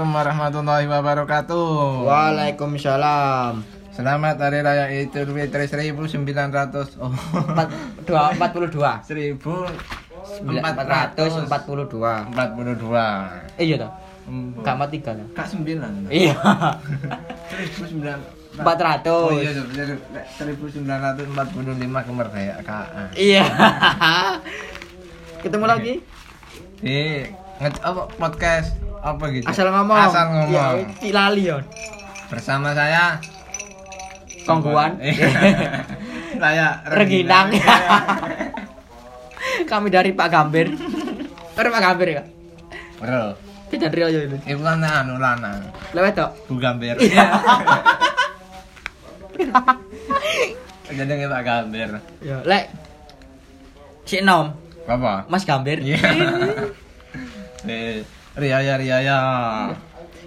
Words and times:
Assalamualaikum 0.00 0.32
warahmatullahi 0.32 0.88
wabarakatuh. 0.88 2.08
Waalaikumsalam. 2.08 3.60
Selamat 3.92 4.40
Hari 4.40 4.64
Raya 4.64 4.88
Idul 4.88 5.36
Fitri 5.36 5.68
1900 5.68 7.04
oh 7.04 7.12
Empat 7.12 7.68
dua 8.08 8.32
empat 8.32 8.48
puluh 8.56 8.72
dua. 8.72 9.04
1442. 9.04 10.48
Empat 10.48 10.88
ratus 10.88 11.44
empat 11.44 11.68
puluh 11.68 11.84
dua. 11.84 13.28
Eh 13.60 13.68
iya 13.68 13.76
toh. 13.76 13.92
Gak 14.64 14.80
mati 14.80 15.04
lah. 15.04 15.20
Kak 15.36 15.52
9. 15.52 15.68
Iya. 16.08 16.32
1900. 17.84 18.56
Empat 18.56 18.78
ratus. 18.80 19.28
Oh 19.28 19.36
iya, 19.36 19.52
bener. 19.52 20.00
1945 20.40 22.08
kemerdekaan. 22.08 23.12
Iya. 23.20 23.44
Ketemu 25.44 25.68
lagi. 25.68 26.00
Di 26.80 27.28
nge 27.60 27.76
apa 27.84 28.08
podcast 28.16 28.89
apa 29.00 29.24
gitu? 29.32 29.44
Asal 29.48 29.72
ngomong. 29.72 29.96
Asal 29.96 30.24
ngomong. 30.28 30.76
Ya, 31.00 31.12
lali 31.12 31.48
yo. 31.48 31.58
Bersama 32.28 32.76
saya 32.76 33.16
Kongguan. 34.44 35.00
saya 36.42 36.80
Reginang. 36.96 37.52
Kami 39.68 39.88
dari 39.92 40.12
Pak 40.12 40.28
Gambir. 40.28 40.68
Dari 41.56 41.68
Pak 41.68 41.82
Gambir 41.82 42.08
ya. 42.16 42.22
Bro, 43.00 43.32
Kita 43.70 43.86
dari 43.88 44.02
aja 44.02 44.20
ini. 44.26 44.36
iku 44.44 44.60
kan 44.60 44.84
anu 44.84 45.16
lanang. 45.16 45.64
Lewat 45.96 46.12
toh. 46.16 46.30
Bu 46.50 46.60
Gambir. 46.60 46.96
Iya. 47.00 47.24
Jenenge 50.90 51.26
Pak 51.30 51.42
Gambir. 51.46 51.88
Ya, 52.20 52.42
lek 52.44 52.68
si 54.04 54.20
Nom, 54.20 54.52
Apa? 54.90 55.24
Mas 55.30 55.46
Gambir. 55.46 55.78
Iya. 55.80 55.98
Riaya 58.36 58.74
Riaya. 58.78 59.18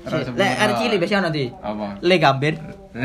Si- 0.04 0.36
Lek 0.36 0.54
arek 0.60 0.76
cilik 0.78 1.00
biasa 1.00 1.24
nanti. 1.24 1.48
Apa? 1.64 1.96
Le 2.04 2.16
Gambir. 2.20 2.56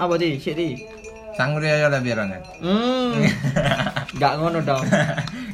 Apa 0.00 0.14
di? 0.16 0.38
Sik 0.38 0.54
di. 0.54 0.78
Sang 1.34 1.56
Riaya 1.58 1.90
lah 1.90 2.00
birane. 2.00 2.38
Hmm. 2.62 3.16
Enggak 4.14 4.32
ngono 4.38 4.58
dong. 4.62 4.84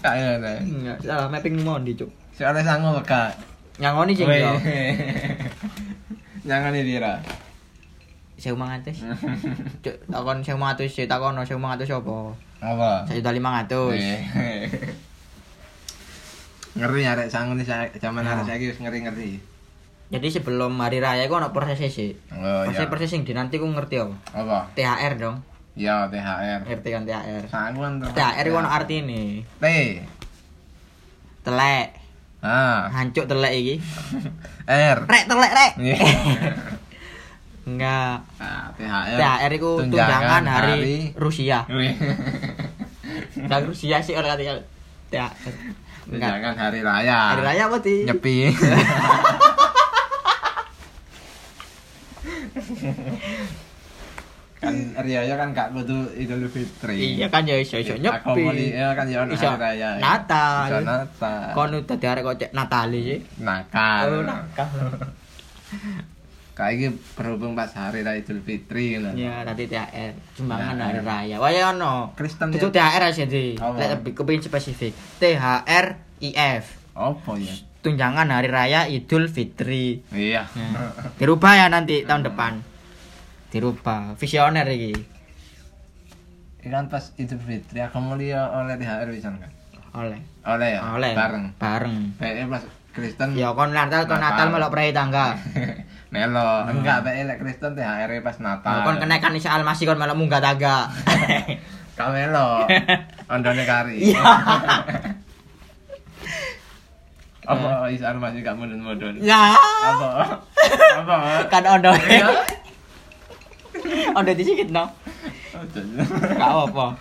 Kayak 0.03 0.43
ngene. 0.43 0.55
Enggak, 0.63 0.99
salah 1.03 1.29
mapping 1.31 1.57
mau 1.63 1.79
di, 1.81 1.95
Cuk. 1.95 2.11
Soale 2.37 2.61
sangu 2.63 2.93
beka. 3.01 3.33
Nyangoni 3.81 4.13
Weh. 4.19 4.41
yo. 4.41 4.53
Jangan 6.45 6.73
dira. 6.75 7.21
Saya 8.37 8.53
mangatus. 8.53 9.01
Cuk, 9.81 9.97
takon 10.07 10.45
saya 10.45 10.57
mangatus, 10.61 10.93
saya 10.93 11.09
takono 11.09 11.41
saya 11.43 11.57
mangatus 11.57 11.89
apa? 11.91 12.17
Apa? 12.61 12.91
Saya 13.09 13.21
juta 13.25 13.33
lima 13.33 13.51
ngatus. 13.57 14.01
Ngeri 16.77 17.03
arek 17.05 17.29
sangu 17.29 17.57
nih 17.57 17.65
zaman 17.97 18.23
Ya. 18.23 18.37
arek 18.37 18.45
saiki 18.47 18.65
wis 18.69 18.79
ngeri-ngeri. 18.79 19.41
Jadi 20.07 20.29
sebelum 20.31 20.79
hari 20.79 21.03
raya 21.03 21.27
ku 21.27 21.35
ono 21.35 21.51
proses 21.51 21.91
sih. 21.91 22.15
Oh 22.31 22.63
Proses 22.63 22.87
iya. 22.87 22.91
proses 22.93 23.09
sing 23.11 23.25
dinanti 23.25 23.57
ku 23.57 23.67
ngerti 23.67 23.99
apa? 23.99 24.15
Apa? 24.37 24.59
THR 24.73 25.13
dong. 25.19 25.37
Ya 25.75 26.07
THR. 26.07 26.63
Ngerti 26.63 26.89
kan 26.95 27.03
THR. 27.03 27.43
Sangu 27.49 27.81
kan 27.81 27.93
terus. 27.99 28.15
THR 28.15 28.47
ku 28.47 28.57
ono 28.57 28.69
artine. 28.71 29.43
T. 29.43 29.65
Telek. 31.43 31.89
Ah. 32.39 32.87
Hancuk 32.93 33.27
telek 33.27 33.53
iki. 33.57 33.75
R. 34.95 34.99
Rek 35.03 35.25
telek 35.27 35.53
rek. 35.53 35.73
Iya. 35.81 35.99
Enggak. 37.67 38.23
Ah, 38.39 38.71
THR. 38.79 39.17
THR 39.19 39.53
itu 39.53 39.71
tunjangan 39.91 40.45
hari, 40.47 41.11
Rusia. 41.19 41.67
Wih. 41.67 41.99
Dan 43.43 43.61
Rusia 43.67 43.99
sih 43.99 44.15
orang 44.15 44.39
kata 44.39 44.63
THR. 45.11 45.33
Enggak. 46.07 46.39
Tunjangan 46.39 46.55
hari 46.55 46.81
raya. 46.87 47.21
Hari 47.35 47.43
raya 47.43 47.63
apa 47.67 47.79
sih? 47.83 47.99
Nyepi. 48.07 48.37
kan 54.57 54.73
Riaya 55.05 55.35
kan 55.37 55.53
gak 55.53 55.69
butuh 55.77 56.11
Idul 56.17 56.49
Fitri. 56.49 57.19
Iya 57.21 57.29
kan 57.29 57.45
ya 57.45 57.61
iso 57.61 57.77
iso 57.77 57.93
Akomoli 57.95 58.73
nyepi. 58.73 58.81
ya 58.81 58.89
kan 58.97 59.07
ya 59.11 59.27
Iso 59.29 59.51
raya. 59.59 59.91
Natal. 60.01 60.71
Iso 60.71 60.79
Natal. 60.83 61.53
Kon 61.53 61.75
udah 61.75 61.97
hari 62.01 62.21
kok 62.25 62.55
Natali 62.55 63.21
nakal. 63.43 64.07
Oh, 64.11 64.23
nakal. 64.25 64.71
Kayak 66.57 66.97
berhubung 67.13 67.53
pas 67.53 67.69
hari 67.77 68.01
raya 68.01 68.25
Idul 68.25 68.41
Fitri 68.41 68.97
ngono. 68.97 69.13
Ya, 69.13 69.45
tadi 69.45 69.69
THR, 69.69 70.17
sumbangan 70.41 70.81
THR. 70.81 70.87
hari 70.89 71.01
raya. 71.05 71.37
Wah 71.37 71.53
ya 71.53 71.77
ono. 71.77 72.17
Kristen 72.17 72.49
Itu. 72.49 72.73
THR 72.73 73.03
aja 73.13 73.25
sih. 73.29 73.61
Lek 73.61 73.89
lebih 74.01 74.17
kepengin 74.17 74.41
spesifik. 74.41 74.97
THR 75.21 76.01
IF. 76.25 76.65
Apa 76.97 77.37
ya? 77.37 77.53
Tunjangan 77.85 78.33
hari 78.33 78.49
raya 78.49 78.89
Idul 78.89 79.29
Fitri. 79.29 80.01
Iya. 80.09 80.49
Nah, 80.49 81.13
dirubah 81.21 81.61
ya 81.61 81.69
nanti 81.69 82.09
tahun 82.09 82.25
depan. 82.25 82.65
Dirubah. 83.53 84.17
Visioner 84.17 84.65
iki. 84.73 84.97
Ikan 86.65 86.89
pas 86.89 87.13
Idul 87.21 87.37
Fitri 87.45 87.85
aku 87.85 88.01
mau 88.01 88.17
lihat 88.17 88.49
oleh 88.57 88.81
THR 88.81 89.13
pisan 89.13 89.37
kan. 89.45 89.53
Oleh. 89.93 90.25
Oleh 90.49 90.69
ya? 90.73 90.81
Oleh. 90.89 91.13
Bareng. 91.13 91.53
Bareng. 91.61 92.17
Kayaknya 92.17 92.45
pas 92.49 92.65
Kristen 92.97 93.37
Ya 93.37 93.53
kon 93.53 93.77
Natal 93.77 94.09
kon 94.09 94.25
Natal 94.25 94.49
melok 94.49 94.73
prai 94.73 94.97
tangga. 94.97 95.37
Melo, 96.07 96.71
enggak 96.71 97.03
bae 97.03 97.27
lek 97.27 97.43
Kristen 97.43 97.75
THR 97.75 98.23
pas 98.23 98.39
Natal. 98.39 98.87
Kon 98.87 99.03
kenaikan 99.03 99.35
Isa 99.35 99.51
Almasih 99.59 99.91
kon 99.91 99.99
melok 100.01 100.15
munggah 100.21 100.39
tangga. 100.39 100.87
Ka 101.99 102.13
melo. 102.15 102.63
Ondone 103.27 103.65
kari. 103.67 104.15
Iya. 104.15 104.23
Apa 107.47 107.87
Isar 107.95 108.19
masih 108.19 108.43
gak 108.43 108.59
mudun-mudun? 108.59 109.23
Ya. 109.23 109.55
Apa? 109.87 110.43
Apa? 110.99 111.47
Kan 111.47 111.63
ondo. 111.63 111.95
Iya. 111.95 112.27
Ondo 114.19 114.35
disikit 114.35 114.67
no. 114.75 114.91
Gak 116.35 116.43
apa. 116.43 116.99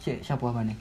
Cek 0.00 0.24
siapa 0.24 0.48
mana? 0.48 0.72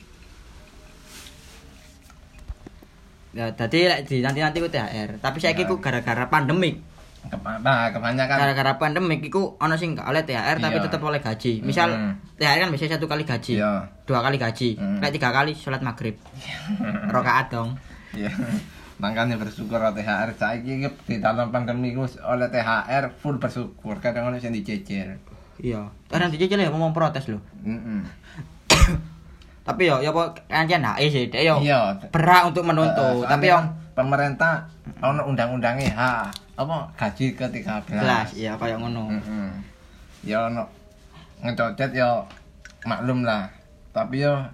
Ya, 3.35 3.51
tadi 3.51 3.84
di 4.07 4.23
nanti-nanti 4.23 4.63
ku 4.63 4.72
THR, 4.72 5.19
tapi 5.19 5.44
saiki 5.44 5.68
Ya. 5.68 5.69
ku 5.69 5.84
gara-gara 5.84 6.31
pandemik. 6.31 6.79
Nah, 7.25 7.90
kebanyakan 7.91 8.38
Gara-gara 8.38 8.78
pandemik 8.79 9.19
iku 9.19 9.59
ono 9.59 9.75
sing 9.75 9.97
gak 9.97 10.07
oleh 10.07 10.23
THR 10.23 10.62
tapi 10.62 10.78
Iya. 10.79 10.85
tetep 10.88 11.01
oleh 11.03 11.19
gaji. 11.19 11.59
Misal 11.66 11.90
Mm. 11.91 12.12
THR 12.38 12.57
kan 12.63 12.69
biasanya 12.72 12.91
satu 12.96 13.09
kali 13.09 13.25
gaji. 13.25 13.59
Iya. 13.59 13.91
Dua 14.06 14.22
kali 14.22 14.38
gaji. 14.38 14.78
Mm. 14.78 15.01
Kayak 15.01 15.13
tiga 15.18 15.29
kali 15.34 15.51
sholat 15.51 15.81
maghrib. 15.81 16.16
Rokaat 17.13 17.51
dong. 17.51 17.75
Iya. 18.13 18.29
Makanya 19.01 19.35
bersyukur 19.35 19.84
oleh 19.84 19.91
THR 19.91 20.31
saiki 20.31 20.79
iki 20.79 20.88
di 21.03 21.16
dalam 21.19 21.52
pandemi 21.52 21.91
oleh 21.97 22.47
THR 22.47 23.12
full 23.19 23.35
bersyukur 23.35 24.00
kadang 24.00 24.31
ono 24.31 24.40
sing 24.40 24.53
dicicil. 24.53 25.17
Iya. 25.59 25.91
Kadang 26.08 26.29
dicicil 26.32 26.61
ya 26.61 26.72
ngomong 26.72 26.93
protes 26.93 27.28
loh. 27.28 27.41
Tapi 29.66 29.90
yo 29.90 29.97
yo 29.97 30.14
apa 30.14 30.38
kancen 30.46 30.85
hak 30.85 31.02
sih, 31.09 31.26
dek 31.26 31.41
yo. 31.41 31.58
Iya. 31.58 31.97
Berat 32.14 32.53
untuk 32.53 32.62
menuntut, 32.62 33.26
Eh, 33.26 33.28
tapi 33.28 33.50
yo 33.50 33.58
pemerintah 33.97 34.70
ono 35.02 35.26
undang-undangnya 35.26 35.90
ha 35.97 36.29
apa 36.56 36.94
gaji 36.94 37.34
ke 37.34 37.46
13. 37.50 37.90
jelas 37.90 38.29
iya 38.38 38.53
kayak 38.56 38.78
ngono. 38.78 39.09
Heeh. 39.09 39.50
Ya 40.29 40.46
ono 40.46 40.70
ngecocet 41.41 41.97
ya 41.97 42.22
maklum 42.85 43.26
lah. 43.26 43.50
Tapi 43.90 44.22
ya 44.22 44.53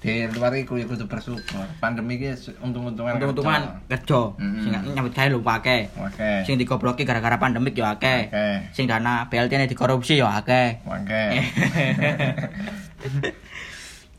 di 0.00 0.24
luar 0.32 0.52
iku 0.56 0.76
ya 0.76 0.84
kudu 0.84 1.08
bersyukur. 1.08 1.64
Pandemi 1.80 2.20
iki 2.20 2.32
untung-untungan. 2.60 3.16
Untung-untungan 3.16 3.62
kerja. 3.88 4.20
Mm-mm. 4.36 4.60
Sing 4.60 4.70
nyambut 4.92 5.12
gawe 5.12 5.28
lupa 5.32 5.60
akeh. 5.60 5.88
Oke. 5.96 6.32
Sing 6.44 6.60
digobloki 6.60 7.08
gara-gara 7.08 7.40
pandemik 7.40 7.72
yo 7.72 7.88
akeh. 7.88 8.28
Oke. 8.28 8.48
Sing 8.76 8.84
dana 8.84 9.24
BLT-ne 9.32 9.64
dikorupsi 9.64 10.20
yo 10.20 10.28
akeh. 10.28 10.84
Oke. 10.84 11.24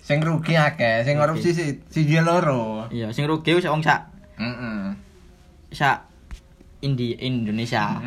Sing 0.01 0.17
rugi 0.19 0.57
akeh, 0.57 1.05
sing 1.05 1.15
korupsi 1.15 1.53
si 1.53 1.77
siji 1.87 2.17
loro. 2.19 2.89
Iya, 2.89 3.13
sing 3.13 3.29
rugi 3.29 3.53
wis 3.53 3.65
wong 3.65 3.79
sak 3.79 4.09
Heeh. 4.41 4.97
sak 5.71 6.09
Indi 6.81 7.13
Indonesia. 7.15 8.01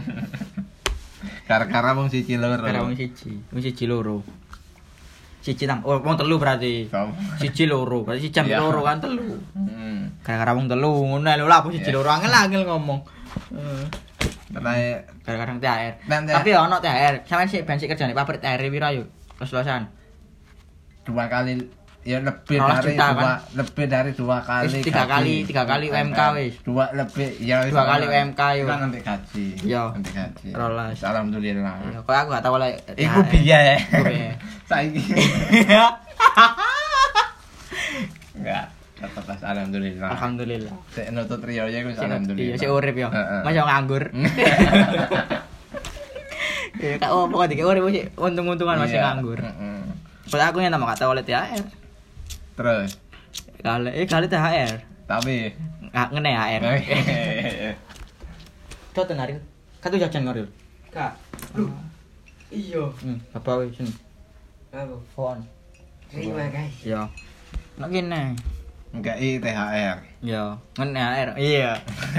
Gara-gara 1.49 1.94
wong 1.94 2.11
siji 2.11 2.35
loro. 2.35 2.61
Gara 2.61 2.82
wong 2.82 2.99
siji, 2.99 3.38
wong 3.55 3.62
siji 3.62 3.87
loro. 3.87 4.26
Siji 5.38 5.69
tam, 5.69 5.85
oh 5.85 6.00
wong 6.00 6.17
telu 6.17 6.35
berarti. 6.37 6.88
Siji 7.38 7.69
loro, 7.69 8.02
berarti 8.02 8.26
siji 8.26 8.35
jam 8.35 8.49
Iya. 8.50 8.58
loro 8.58 8.82
kan 8.82 8.99
telu. 8.99 9.38
Heeh. 9.55 10.11
Gara-gara 10.26 10.52
wong 10.52 10.67
telu 10.67 10.91
ngono 11.05 11.31
lho 11.31 11.46
lah 11.46 11.62
siji 11.70 11.88
Iya. 11.88 11.94
loro 11.94 12.11
angel-angel 12.11 12.62
ngomong. 12.67 13.00
Heeh. 13.55 13.85
Karena 14.50 14.73
Gara-gara 15.25 15.50
THR. 15.55 15.94
Tapi 16.26 16.49
ya 16.50 16.58
ono 16.61 16.76
THR. 16.79 17.14
Sampeyan 17.25 17.49
sih 17.49 17.61
ben 17.62 17.79
sik 17.79 17.88
kerjane 17.88 18.12
pabrik 18.12 18.43
THR 18.43 18.61
pira 18.67 18.91
yo? 18.91 19.06
Los-losan. 19.38 19.87
dua 21.05 21.29
kali 21.29 21.61
ya 22.05 22.21
lebih 22.21 22.56
dari 22.59 22.93
juta, 22.93 23.06
dua 23.09 23.17
kan? 23.17 23.39
lebih 23.55 23.85
dari 23.87 24.11
dua 24.12 24.37
kali 24.39 24.67
Wis 24.67 24.85
tiga 24.85 25.03
gaji. 25.03 25.11
kali- 25.11 25.43
tiga 25.45 25.62
kali 25.65 25.85
UMK 25.89 26.21
wis. 26.37 26.55
dua 26.61 26.85
lebih 26.93 27.29
ya 27.39 27.65
Dua 27.65 27.81
kali. 27.83 28.05
UMK 28.06 28.41
yo. 28.55 28.65
kan 28.67 28.79
nanti 28.79 28.99
gaji 29.01 29.47
Iya. 29.62 29.83
nanti 29.91 30.11
gaji 30.12 30.49
Rolas. 30.53 31.01
alhamdulillah 31.01 31.75
Ya, 31.83 31.99
kok 31.99 32.12
aku 32.15 32.29
gak 32.31 32.43
tau 32.43 32.55
oleh 32.55 32.71
iku 32.93 33.21
biaya 33.25 33.81
Iku 33.81 34.05
biaya. 34.06 34.33
saiki 34.65 35.01
enggak 38.35 38.67
Tetep 38.95 39.25
pas 39.27 39.41
alhamdulillah. 39.43 40.06
Alhamdulillah. 40.09 40.75
Sik 40.89 41.11
nutut 41.11 41.43
Rio 41.43 41.67
ya 41.67 41.83
wis 41.83 41.93
Sik- 41.93 42.06
alhamdulillah. 42.06 42.47
Iya, 42.47 42.56
sik 42.56 42.71
urip 42.71 42.95
ya. 42.95 43.09
Heeh. 43.11 43.41
Masa 43.43 43.62
nganggur. 43.62 44.05
Ya 46.75 46.99
kak 46.99 47.06
oh 47.09 47.25
pokoknya 47.27 47.65
urip 47.65 47.85
sih 47.91 48.05
untung-untungan 48.15 48.77
masih 48.77 48.97
Iya. 48.97 49.05
nganggur. 49.09 49.39
Padahal 50.27 50.51
aku 50.51 50.59
yang 50.59 50.73
tak 50.73 50.97
tahu 50.97 51.11
oleh 51.12 51.23
THR. 51.23 51.65
Terus 52.55 52.91
Kali 53.65 53.91
eh 53.91 54.06
kali 54.06 54.27
THR. 54.29 54.77
tapi 55.05 55.51
Nggak 55.91 56.09
ngene 56.11 56.31
HR. 56.33 56.62
Kau 58.95 59.05
tengarin. 59.06 59.39
Kau 59.83 59.95
jajan 59.95 60.23
ngoril. 60.27 60.47
Kak. 60.91 61.19
Lu. 61.59 61.67
Iya. 62.51 62.87
Hmm, 63.03 63.19
apa 63.35 63.51
wis. 63.62 63.79
Apa? 64.71 64.95
Phone. 65.15 65.43
Terima 66.11 66.47
guys. 66.51 66.75
Ya. 66.83 67.11
Nak 67.79 67.91
gini. 67.91 68.23
enggak 68.95 69.19
i 69.19 69.43
THR. 69.43 69.99
Ya, 70.23 70.55
ngene 70.79 71.01
HR. 71.03 71.31
Iya. 71.35 71.73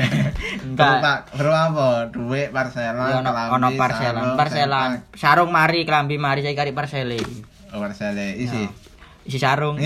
Enggak. 0.67 0.99
tak 0.99 1.19
perlu 1.31 1.55
apa? 1.55 1.87
Duit 2.11 2.51
parselan, 2.51 3.07
Ya 3.07 3.23
ono 3.23 3.31
kelambi, 3.31 3.55
ono 3.55 3.67
parselan, 3.79 4.11
sarung, 4.11 4.35
parselan. 4.35 4.89
Sarung 5.15 5.51
mari, 5.55 5.87
kelambi 5.87 6.19
mari 6.19 6.43
saya 6.43 6.51
kari 6.51 6.75
parsele. 6.75 7.19
Oh, 7.71 7.79
parsele 7.79 8.35
isi. 8.35 8.67
Ya. 8.67 8.84
Isi 9.25 9.41
sarung. 9.41 9.81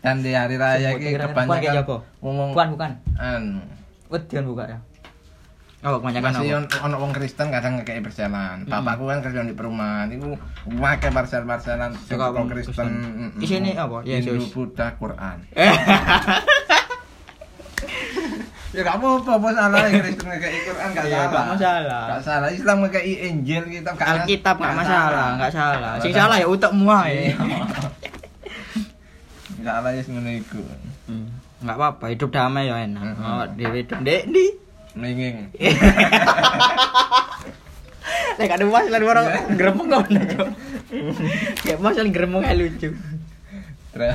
Dan 0.00 0.24
di 0.24 0.32
hari 0.32 0.56
raya 0.56 0.96
ini 0.96 1.12
kayak 1.12 1.36
kebanyakan 1.36 1.84
apa? 1.84 1.96
ngomong 2.24 2.56
Bukan, 2.56 2.68
bukan. 2.72 2.90
anu 3.20 3.60
Wedian 4.10 4.44
buka 4.48 4.64
ya. 4.66 4.78
Oh, 5.80 5.96
kebanyakan 5.96 6.36
masih 6.36 6.60
ono 6.84 6.96
wong 7.00 7.12
Kristen 7.16 7.48
kadang 7.48 7.80
ngekei 7.80 8.04
parselan. 8.04 8.68
Mm. 8.68 8.72
Bapakku 8.72 9.08
kan 9.08 9.24
kerja 9.24 9.40
di 9.48 9.56
perumahan, 9.56 10.12
iku 10.12 10.36
wake 10.76 11.08
parsel-parselan 11.08 11.96
sing 12.04 12.20
Kristen. 12.52 12.88
Isine 13.40 13.72
apa? 13.80 14.04
Hindu, 14.04 14.36
Yesus. 14.36 14.52
Buddha, 14.52 14.92
Quran. 15.00 15.40
Ya 18.70 18.80
gak 18.80 18.96
apa-apa, 18.96 19.30
apa 19.34 19.48
salah 19.50 19.82
Kristen 19.82 20.26
ngekei 20.30 20.58
Quran 20.62 20.88
gak 20.94 21.02
Iya, 21.02 21.18
salah. 21.18 21.30
gak 21.34 21.46
masalah. 21.50 22.02
Gak 22.06 22.22
salah. 22.22 22.48
Islam 22.54 22.76
ngekei 22.80 23.14
Injil 23.26 23.62
kitab 23.66 23.94
gak 23.98 24.08
Alkitab 24.14 24.54
nggak 24.56 24.70
gak 24.70 24.78
masalah, 24.78 25.26
nggak 25.34 25.50
salah. 25.50 25.92
Sing 25.98 26.10
Gak 26.10 26.18
salah 26.22 26.36
ya 26.38 26.46
utekmu 26.46 26.86
ae. 26.86 27.10
Iya. 27.10 27.34
Gak 29.60 29.74
salah 29.74 29.90
ya 29.90 30.02
ngono 30.06 30.30
iku. 30.32 30.60
Hmm, 31.04 31.26
Nggak 31.60 31.76
apa-apa, 31.76 32.04
hidup 32.08 32.30
damai 32.30 32.64
ya 32.64 32.74
enak. 32.80 33.02
Oh, 33.18 33.44
dhewe 33.52 33.76
hidup 33.82 33.98
ndek 34.00 34.22
ndi. 34.30 34.46
Minging. 34.94 35.34
Nek 38.38 38.50
ada 38.50 38.64
mas 38.64 38.86
lan 38.86 39.02
orang 39.02 39.26
gremeng 39.54 39.88
ngono. 39.90 40.18
Cuk. 40.30 40.48
Kayak 41.60 41.78
mas 41.82 41.94
lan 41.98 42.08
gremeng 42.10 42.42
lucu. 42.54 42.88
Terus 43.90 44.14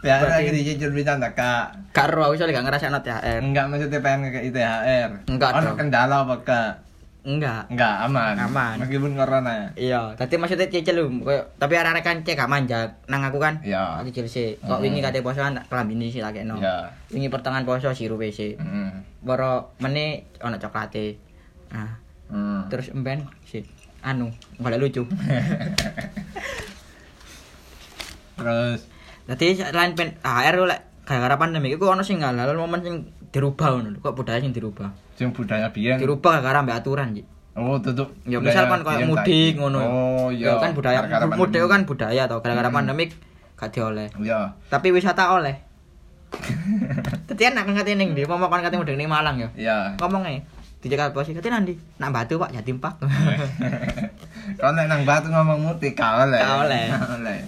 Berarti- 0.00 0.32
lagi 0.32 0.50
dicicil 0.54 0.90
bisa 0.90 1.14
ndak 1.14 1.32
kak? 1.32 1.64
Karo 1.92 2.24
aku 2.24 2.34
soalnya 2.34 2.56
gak 2.56 2.66
ngerasa 2.72 2.88
THR. 2.98 3.40
Enggak 3.40 3.64
maksudnya 3.66 4.00
pengen 4.00 4.18
ngekei 4.26 4.50
THR. 4.50 5.10
Enggak 5.26 5.50
dong. 5.60 5.76
kendala 5.76 6.16
apa 6.22 6.36
kak? 6.40 6.72
Enggak. 7.20 7.68
Enggak 7.68 7.94
aman. 8.02 8.32
Aman. 8.34 8.76
Meskipun 8.80 9.12
corona. 9.12 9.68
Iya, 9.74 10.16
tadi 10.16 10.40
maksudnya 10.40 10.66
cicil 10.66 10.96
koyo 11.20 11.44
tapi 11.54 11.76
arek-arek 11.76 12.00
kan 12.00 12.16
cek 12.22 12.32
gak 12.34 12.48
manja 12.48 12.96
nang 13.06 13.20
aku 13.20 13.36
kan. 13.36 13.60
Iya. 13.60 14.00
Aku 14.00 14.08
cicil 14.08 14.24
sih. 14.26 14.48
Kok 14.58 14.80
Mm. 14.80 14.82
wingi 14.82 15.00
kate 15.00 15.20
posoan 15.20 15.52
tak 15.52 15.68
kelambine 15.68 16.08
sih 16.08 16.18
tak 16.18 16.32
keno. 16.34 16.56
Iya. 16.56 16.88
Wingi 17.08 17.28
pertengahan 17.28 17.62
poso 17.62 17.92
sirup 17.92 18.24
sih. 18.24 18.56
Heeh. 18.56 18.88
Boro 19.20 19.76
mene 19.78 20.32
ono 20.40 20.56
coklate. 20.56 21.20
Nah, 21.70 22.00
Hmm. 22.26 22.64
terus 22.66 22.88
emben 22.88 23.20
sih 23.42 23.60
anu, 24.00 24.32
golek 24.56 24.80
lucu. 24.80 25.04
Terus 28.32 28.80
Dadi 29.30 29.54
selain 29.54 29.94
pen 29.94 30.18
HR 30.26 30.54
lu 30.58 30.66
lek 30.66 31.06
gara-gara 31.06 31.38
pandemi 31.38 31.70
iku 31.70 31.86
ono 31.86 32.02
sing 32.02 32.18
halal 32.18 32.50
momen 32.58 32.82
sing 32.82 32.94
dirubah 33.30 33.78
ngono. 33.78 34.02
Kok 34.02 34.14
budaya 34.18 34.42
sing 34.42 34.50
dirubah? 34.50 34.90
sing 35.14 35.30
budaya 35.30 35.70
biyen. 35.70 36.02
Dirubah 36.02 36.42
gara-gara 36.42 36.66
ambek 36.66 36.82
aturan, 36.82 37.14
Ji. 37.14 37.22
Oh, 37.54 37.78
tutup. 37.78 38.10
Ya 38.26 38.42
misal 38.42 38.66
kan 38.66 38.82
biyen 38.82 39.06
mudik 39.06 39.54
ngono. 39.54 39.78
Oh, 39.78 40.28
iya. 40.34 40.50
Ya 40.50 40.58
kan 40.58 40.74
budaya 40.74 41.06
mudik 41.38 41.62
kan 41.62 41.86
budaya 41.86 42.26
toh, 42.26 42.42
gara-gara 42.42 42.74
Hmm. 42.74 42.78
pandemi 42.82 43.06
gak 43.54 43.70
dioleh. 43.70 44.10
Iya. 44.18 44.56
Tapi 44.66 44.90
wisata 44.90 45.30
oleh. 45.30 45.62
Dadi 47.30 47.42
enak 47.46 47.70
kan 47.70 47.74
katene 47.78 48.02
ning 48.02 48.08
ndi? 48.18 48.26
Mau 48.26 48.42
kan 48.50 48.66
katene 48.66 48.82
mudik 48.82 48.98
ning 48.98 49.06
Malang 49.06 49.38
ya. 49.38 49.48
Iya. 49.54 49.76
Ngomong 50.02 50.26
e. 50.26 50.42
Dicekel 50.82 51.14
bos 51.14 51.28
katene 51.30 51.54
nanti. 51.54 51.78
Nak 52.02 52.10
Batu 52.10 52.34
Pak 52.40 52.50
Jatim 52.50 52.82
Pak. 52.82 52.98
Kalau 54.58 54.74
nang 54.74 55.06
batu 55.06 55.30
ngomong 55.30 55.62
mutik 55.62 55.94
gak 55.94 56.26
oleh. 56.26 56.40
Gak 56.42 56.58
oleh. 57.20 57.38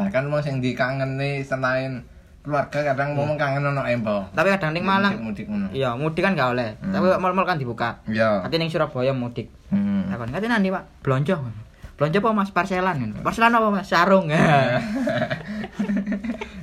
Bahkan 0.00 0.24
mau 0.26 0.40
sing 0.40 0.58
dikangeni 0.58 1.40
selain 1.40 2.00
keluarga 2.40 2.80
kadang 2.80 3.12
mau 3.12 3.28
kangen 3.36 3.60
ono 3.62 3.84
embo. 3.84 4.24
Tapi 4.32 4.48
kadang 4.48 4.72
ning 4.72 4.80
Malang 4.80 5.20
mudik 5.20 5.44
ngono. 5.44 5.68
Iya, 5.70 5.92
mudik 5.92 6.24
kan 6.24 6.32
gak 6.32 6.56
oleh. 6.56 6.72
Hmm. 6.80 6.88
Tapi 6.90 7.06
mal-mal 7.20 7.44
kan 7.44 7.60
dibuka. 7.60 8.00
Iya. 8.08 8.40
Nanti 8.40 8.56
ning 8.56 8.72
Surabaya 8.72 9.12
mudik. 9.12 9.52
Hmm. 9.68 10.08
Takon, 10.08 10.32
katene 10.32 10.56
nanti 10.56 10.72
Pak, 10.72 11.04
blonjo. 11.04 11.36
Blonjo 12.00 12.16
apa 12.18 12.30
Mas 12.32 12.48
parselan? 12.48 13.12
Parselan 13.20 13.52
apa 13.52 13.68
Mas? 13.68 13.84
Sarung. 13.84 14.32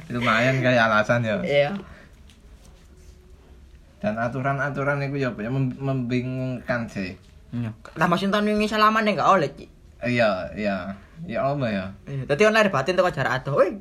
Lumayan 0.10 0.56
kayak 0.60 0.89
alasan 0.89 1.22
ya. 1.22 1.38
Iya. 1.45 1.72
Dan 3.98 4.18
aturan-aturan 4.18 5.01
itu 5.03 5.17
ya 5.20 5.29
ya 5.32 5.50
mem- 5.50 5.77
membingungkan 5.77 6.89
sih. 6.89 7.17
Iya. 7.53 7.70
Lah 7.96 8.08
Mas 8.10 8.25
Intan 8.25 8.50
wingi 8.50 8.65
salaman 8.65 9.06
ning 9.06 9.13
gak 9.13 9.29
oleh. 9.29 9.50
Iya, 10.01 10.53
iya. 10.53 10.98
Ya 11.25 11.41
apa 11.41 11.65
ya? 11.65 11.86
Iya, 12.05 12.24
dadi 12.29 12.43
on 12.45 12.53
lahir 12.53 12.69
batin 12.69 12.93
teko 12.93 13.09
jarak 13.09 13.41
adoh. 13.41 13.57
Woi, 13.57 13.74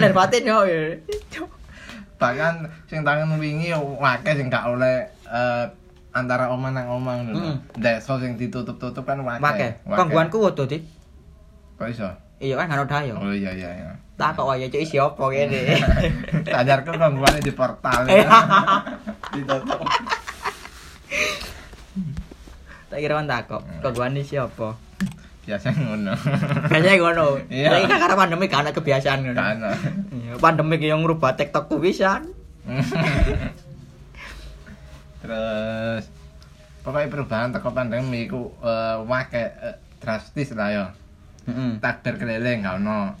lahir 0.00 0.14
batin 0.16 0.42
yo. 0.42 0.66
Bahkan 2.18 2.54
sing 2.90 3.06
tangan 3.06 3.38
wingi 3.38 3.70
ya 3.70 3.78
akeh 3.82 4.34
sing 4.34 4.50
gak 4.50 4.66
oleh 4.66 5.06
eh, 5.30 5.64
antara 6.10 6.50
omah 6.50 6.70
nang 6.74 6.90
omah 6.90 7.22
ngono. 7.22 7.38
Hmm. 7.38 7.56
Desa 7.78 8.18
sing 8.18 8.34
ditutup-tutup 8.34 9.06
kan 9.06 9.22
akeh. 9.22 9.38
Make. 9.38 9.46
Akeh. 9.46 9.70
Kangguanku 9.86 10.36
wodo, 10.42 10.66
Di. 10.66 10.82
Kok 11.78 11.88
iso? 11.90 12.10
Iya 12.42 12.58
kan 12.58 12.66
karo 12.74 12.84
dayo. 12.90 13.14
Oh 13.22 13.30
iya 13.30 13.54
iya 13.54 13.70
iya. 13.70 13.92
Tak 14.18 14.34
kok 14.34 14.50
wae 14.50 14.66
cuk 14.66 14.82
isi 14.82 14.98
opo 14.98 15.30
kene. 15.30 15.78
Sadarku 16.54 16.90
gangguannya 16.98 17.38
di 17.38 17.54
portal. 17.54 18.02
Iya. 18.10 18.26
Ditutup. 19.34 19.78
Tak 22.90 22.98
kira 22.98 23.14
kan 23.22 23.30
takok. 23.30 23.62
Kangguan 23.78 24.18
isi 24.18 24.42
opo? 25.42 25.48
Biasa 25.50 25.74
ngono. 25.74 26.14
Kayaknya 26.70 26.92
ngono. 27.02 27.26
Iya. 27.50 27.68
Saiki 27.74 27.86
kan 27.90 27.98
karena 27.98 28.16
pandemi 28.16 28.46
kan 28.46 28.62
ada 28.62 28.70
kebiasaan 28.70 29.18
ngono. 29.26 29.34
Kan. 29.34 29.58
Pandemi 30.38 30.78
yang 30.78 31.02
ngrubah 31.02 31.34
TikTokku 31.34 31.82
pisan. 31.82 32.30
Terus 35.22 36.02
pokoknya 36.82 37.10
perubahan 37.10 37.50
teko 37.54 37.70
pandemi 37.70 38.26
iku 38.26 38.50
eh, 38.62 38.96
wake 39.02 39.42
eh, 39.42 39.76
drastis 39.98 40.54
lah 40.54 40.68
ya. 40.70 40.86
Heeh. 41.46 41.78
Takbir 41.82 42.18
keliling 42.18 42.62
gak 42.62 42.78
ono. 42.78 43.18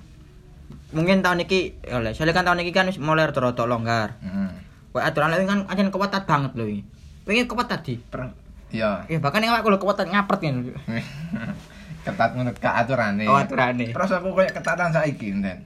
Mungkin 0.92 1.24
tahun 1.24 1.42
iki 1.42 1.80
oleh, 1.88 2.12
soalnya 2.12 2.36
kan 2.36 2.44
tahun 2.46 2.62
iki 2.62 2.70
kan 2.70 2.86
mulai 3.02 3.26
rada-rada 3.26 3.64
longgar. 3.66 4.14
Heeh. 4.22 4.50
Wah, 4.92 5.08
aturan 5.08 5.32
lain 5.32 5.48
kan 5.48 5.60
ancen 5.66 5.88
kewatat 5.88 6.28
banget 6.28 6.52
lho 6.54 6.64
iki. 6.68 6.82
Pengen 7.26 7.46
kewatat 7.50 7.82
di. 7.82 7.98
Per- 7.98 8.38
Iya. 8.72 9.04
Ya 9.04 9.20
bahkan 9.20 9.44
yang 9.44 9.52
aku 9.52 9.68
kewatat 9.76 10.08
ngapret 10.08 10.40
kan. 10.40 10.64
Ketat 12.02 12.34
menurut 12.34 12.58
ke 12.58 12.66
aturane. 12.66 13.24
Oh, 13.24 13.38
aturane. 13.38 13.90
Terus 13.90 14.10
aku 14.10 14.32
koyo 14.32 14.48
ketatan 14.48 14.90
saiki, 14.90 15.30
Nden. 15.32 15.62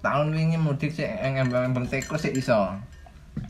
Tahun 0.00 0.32
wingi 0.32 0.56
mudik 0.56 0.90
sih 0.90 1.04
embang-embang 1.04 1.86
teko 1.86 2.16
sih 2.16 2.32
iso. 2.32 2.72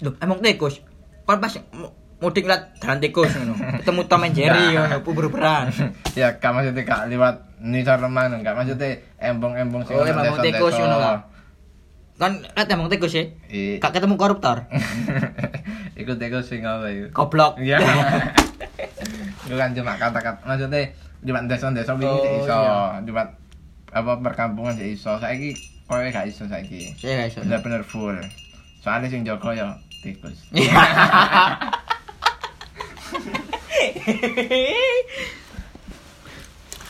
Loh, 0.02 0.12
emang 0.18 0.38
tikus. 0.38 0.82
Kan 1.22 1.38
pas 1.38 1.54
mu- 1.72 1.94
mudik 2.18 2.44
liat 2.44 2.76
jalan 2.78 2.98
tikus 2.98 3.30
ngono. 3.32 3.54
Ketemu 3.80 4.00
Tom 4.04 4.22
and 4.22 4.34
Jerry 4.34 4.74
ngono, 4.74 5.00
puber-puberan. 5.00 5.70
ya 6.18 6.36
gak 6.36 6.52
maksudnya 6.52 6.82
gak 6.82 7.08
liwat 7.08 7.34
nisor 7.58 7.98
lemah 7.98 8.30
gak 8.42 8.52
maksudnya 8.52 8.98
embong-embong 9.16 9.82
sing 9.82 9.94
Oh, 9.94 10.02
embong 10.02 10.26
desa-desa. 10.28 10.44
tikus 10.44 10.74
ngono 10.76 10.96
lah. 10.98 11.18
Kan 12.14 12.32
liat 12.44 12.68
emang 12.68 12.86
tikus 12.86 13.14
ya. 13.14 13.24
Gak 13.78 13.92
ketemu 13.94 14.14
koruptor. 14.14 14.66
Iku 16.02 16.14
tikus 16.14 16.46
sing 16.46 16.62
apa 16.62 16.90
iku? 16.90 17.06
Goblok. 17.14 17.56
Iya. 17.58 17.78
Itu 19.46 19.54
kan 19.54 19.72
cuma 19.72 19.96
kata-kata 19.96 20.42
maksudnya 20.44 20.92
liwat 21.22 21.46
desa-desa 21.46 21.94
wingi 21.94 22.10
Oh, 22.10 22.18
sih 22.20 22.32
iso, 22.42 22.56
iya. 22.58 22.98
liwat 23.06 23.28
apa 23.92 24.12
perkampungan 24.20 24.74
sih 24.74 24.94
iso. 24.94 25.14
Saiki 25.18 25.54
koyo 25.86 26.10
gak 26.10 26.26
iso 26.26 26.44
saiki. 26.46 26.92
Iya 26.98 27.26
guys. 27.26 27.38
Bener-bener 27.38 27.82
full. 27.82 28.16
Soalnya 28.82 29.06
sing 29.06 29.22
jaga 29.22 29.50
ya 29.54 29.68
tikus. 30.02 30.38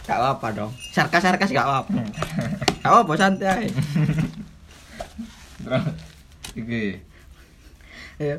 Gak 0.03 0.19
apa 0.19 0.47
dong. 0.53 0.73
Sarkas-sarkas 0.91 1.51
gak 1.55 1.63
apa. 1.67 2.01
Gak 2.83 2.93
apa 3.07 3.13
santai. 3.15 3.71
Terus 5.63 5.85
iki 6.59 6.99
Iya. 8.19 8.37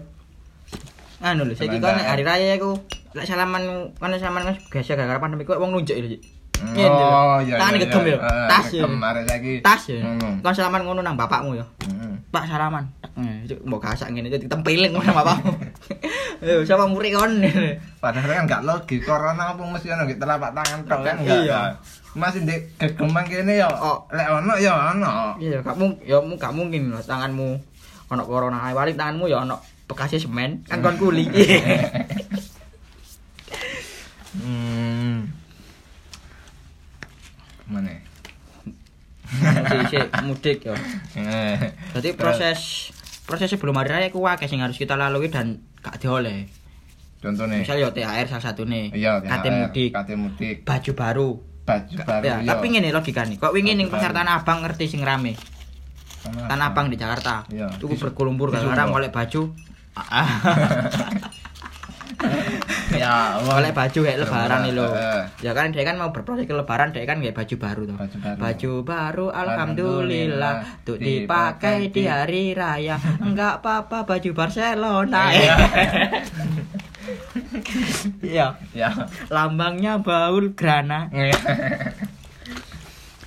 Anu 1.23 1.47
lho, 1.47 1.55
saiki 1.55 1.79
kan 1.79 1.95
hari 1.95 2.27
raya 2.27 2.59
iku 2.59 2.75
lek 3.13 3.25
salaman 3.29 3.93
kan 4.01 4.13
salaman 4.17 4.43
kan 4.49 4.55
biasa 4.73 4.97
gara-gara 4.97 5.21
pandemi 5.21 5.45
kok 5.45 5.61
wong 5.61 5.71
nunjuk 5.73 5.97
iki. 5.97 6.17
Oh 6.63 7.37
iya. 7.43 7.57
Tangan 7.59 7.75
iya, 7.75 7.81
gegem 7.85 8.03
iya. 8.07 8.15
ya. 8.15 8.17
Eh, 8.21 8.47
Tas 8.47 8.67
ya. 8.71 8.83
arek 8.87 9.23
saiki. 9.27 9.53
Tas 9.59 9.83
ya. 9.89 9.99
Hmm. 10.01 10.33
Kon 10.39 10.53
salaman 10.55 10.81
ngono 10.85 11.01
nang 11.03 11.17
bapakmu 11.19 11.59
ya. 11.59 11.65
Pak 12.33 12.49
salaman. 12.49 12.85
Eh, 13.13 13.45
mbok 13.67 13.83
gasak 13.83 14.09
ngene 14.13 14.31
iki 14.31 14.47
tempiling 14.47 14.93
nang 14.95 15.13
bapakmu. 15.13 15.51
Ayo 16.43 16.63
sama 16.65 16.87
muri 16.87 17.13
kon. 17.13 17.43
Padahal 18.03 18.31
kan 18.31 18.45
gak 18.49 18.63
logis 18.65 19.03
corona 19.03 19.53
apa 19.55 19.61
mesti 19.63 19.93
ono 19.93 20.03
telapak 20.07 20.51
tangan 20.55 20.79
tok 20.87 21.01
kan 21.03 21.15
enggak. 21.21 21.39
Iya. 21.45 21.59
Masih 22.13 22.41
di 22.45 22.55
gegeman 22.79 23.25
kene 23.27 23.59
ya. 23.59 23.67
Oh. 23.69 24.05
Lek 24.13 24.27
ono 24.27 24.53
ya 24.57 24.73
ono. 24.95 25.37
Iya, 25.39 25.59
gak 25.61 25.75
mung 25.77 25.97
ya 26.03 26.17
mung 26.21 26.37
gak 26.39 26.53
mungkin 26.55 26.93
lho 26.95 26.99
tanganmu 27.03 27.49
ono 28.13 28.23
corona 28.25 28.69
wali 28.71 28.93
tanganmu 28.93 29.25
ya 29.29 29.43
ono 29.43 29.59
bekasnya 29.87 30.19
semen 30.21 30.63
kan 30.65 30.79
kon 30.81 30.97
kuli. 30.97 31.27
Hmm. 34.33 35.29
Mana? 37.69 37.93
Mudik 40.27 40.57
ya. 40.67 40.75
Eh. 41.17 41.57
Jadi 41.97 42.09
proses 42.13 42.91
proses 43.23 43.47
sebelum 43.47 43.77
hari 43.79 43.89
raya 43.95 44.07
ku 44.11 44.21
akeh 44.23 44.51
sing 44.51 44.59
harus 44.59 44.75
kita 44.75 44.99
lalui 44.99 45.31
dan 45.31 45.63
gak 45.79 45.99
dioleh. 46.03 46.47
Contohnya. 47.23 47.63
Misal 47.63 47.79
ya 47.79 47.89
THR 47.95 48.27
salah 48.27 48.43
satu 48.51 48.67
nih. 48.67 48.91
Iya, 48.91 49.23
KT 49.23 49.45
mudik, 49.47 49.89
KT 49.95 50.09
mudik, 50.19 50.55
baju 50.67 50.91
baru. 50.91 51.29
baju 51.63 51.95
baru. 52.03 52.23
Ya, 52.27 52.43
iya. 52.43 52.49
tapi 52.51 52.75
ngene 52.75 52.91
logika 52.91 53.23
nih. 53.23 53.39
Kok 53.39 53.55
wingi 53.55 53.79
ning 53.79 53.87
Baju 53.87 53.95
pasar. 53.95 54.11
Tanah 54.11 54.43
Abang 54.43 54.59
ngerti 54.67 54.91
sing 54.91 54.99
rame. 54.99 55.39
Tanah 56.23 56.75
Abang 56.75 56.91
di 56.91 56.99
Jakarta. 56.99 57.47
Iya. 57.47 57.71
Tuku 57.79 57.95
gara-gara 57.95 58.83
Sumba. 58.83 58.91
golek 58.91 59.11
baju. 59.15 59.41
ya. 62.95 63.37
Oleh 63.57 63.71
baju 63.75 63.99
kayak 64.03 64.19
lebaran 64.23 64.59
nih 64.65 64.73
lo. 64.73 64.87
Eh. 64.93 65.23
Ya 65.41 65.51
kan 65.51 65.69
dia 65.73 65.83
kan 65.83 65.95
mau 65.97 66.09
berproses 66.15 66.45
ke 66.47 66.53
lebaran 66.55 66.95
dia 66.95 67.03
kan 67.03 67.19
kayak 67.19 67.35
baju 67.35 67.55
baru 67.57 67.81
tuh. 67.89 67.97
Baju 67.97 68.17
baru. 68.21 68.39
Baju 68.39 68.71
baru 68.85 69.27
Alhamdulillah, 69.33 70.55
untuk 70.83 70.97
dipakai 70.99 71.91
di 71.91 72.03
hari 72.07 72.55
raya. 72.55 72.97
Enggak 73.25 73.61
apa-apa 73.61 74.07
baju 74.07 74.29
Barcelona. 74.35 75.21
Iya. 75.33 75.55
Iya. 78.23 78.55
Ya. 78.71 78.89
Lambangnya 79.27 79.99
baul 79.99 80.55
grana. 80.55 81.11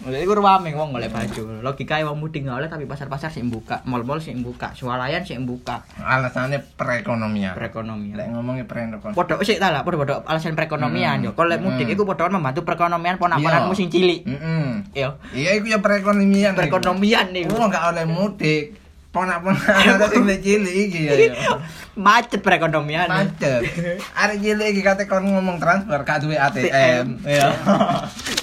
Jadi 0.07 0.23
gue 0.23 0.39
rame 0.39 0.71
wong 0.73 0.95
golek 0.95 1.11
baju. 1.11 1.43
Logika 1.67 1.99
wong 2.07 2.23
mudik 2.23 2.47
nggak 2.47 2.57
oleh 2.63 2.69
tapi 2.71 2.87
pasar-pasar 2.87 3.29
sih 3.29 3.43
buka, 3.43 3.83
mall-mall 3.85 4.23
sih 4.23 4.31
buka, 4.39 4.71
swalayan 4.73 5.27
sih 5.27 5.35
buka. 5.43 5.83
Alasannya 5.99 6.63
perekonomian. 6.79 7.59
Perekonomian. 7.59 8.15
Lek 8.15 8.31
ngomongnya 8.31 8.65
perekonomian. 8.65 9.19
Podo 9.19 9.43
sih 9.43 9.59
ta 9.59 9.75
lah, 9.75 9.83
podo 9.83 9.99
podo 9.99 10.23
alasan 10.25 10.55
perekonomian 10.55 11.19
Hmm. 11.19 11.27
yo. 11.27 11.31
Kalau 11.35 11.51
lek 11.51 11.59
mudik 11.59 11.85
Hmm. 11.85 11.95
iku 11.99 12.07
podo 12.07 12.23
membantu 12.29 12.63
perekonomian 12.63 13.19
ponak-ponakmu 13.19 13.75
Iya. 13.75 13.79
sing 13.79 13.89
cilik. 13.91 14.21
Heeh. 14.23 14.69
Iya. 14.95 15.09
Iya, 15.35 15.51
iku 15.59 15.67
ya 15.69 15.79
perekonomian. 15.83 16.55
Perekonomian 16.55 17.27
nih. 17.35 17.43
Wong 17.51 17.67
gak 17.69 17.91
oleh 17.91 18.07
mudik. 18.07 18.86
Ponak-ponak 19.17 19.65
ada 19.97 20.05
sing 20.13 20.29
cilik 20.29 20.75
iki 20.77 21.09
ya. 21.09 21.13
ya. 21.17 21.33
Macet 22.07 22.45
perekonomian. 22.45 23.09
Macet. 23.09 23.65
Arek 24.13 24.45
cilik 24.45 24.77
iki 24.77 24.85
kate 24.85 25.09
kon 25.09 25.25
ngomong 25.25 25.57
transfer 25.57 25.97
gak 26.05 26.21
duwe 26.21 26.37
ATM. 26.37 27.25
Iya. 27.25 27.49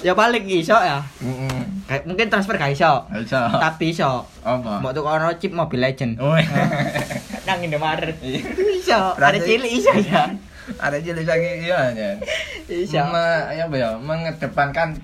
ya 0.02 0.12
paling 0.18 0.42
iso 0.50 0.74
ya. 0.74 0.98
Heeh. 1.22 2.02
Mungkin 2.10 2.26
transfer 2.26 2.58
gak 2.58 2.74
iso. 2.74 3.06
Iso. 3.14 3.38
Tapi 3.38 3.94
iso. 3.94 4.26
Apa? 4.42 4.82
Mau 4.82 4.90
tuh 4.90 5.06
ono 5.06 5.30
chip 5.38 5.54
Mobile 5.54 5.86
Legend. 5.86 6.18
Woi. 6.18 6.42
Nang 7.46 7.62
Indomaret. 7.62 8.18
Iya. 8.18 8.42
Iso. 8.74 9.00
Ada 9.14 9.38
Berarti- 9.38 9.46
cilik 9.46 9.70
iso 9.70 9.94
ya. 10.02 10.26
Ada 10.82 10.98
cilik 10.98 11.22
lagi 11.22 11.70
iya 11.70 11.80
ya. 11.94 12.10
Iso. 12.66 12.98
Ma, 12.98 13.54
ya 13.54 13.70
ya, 13.70 13.94
mengedepankan 14.02 14.98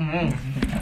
Hmm. 0.00 0.28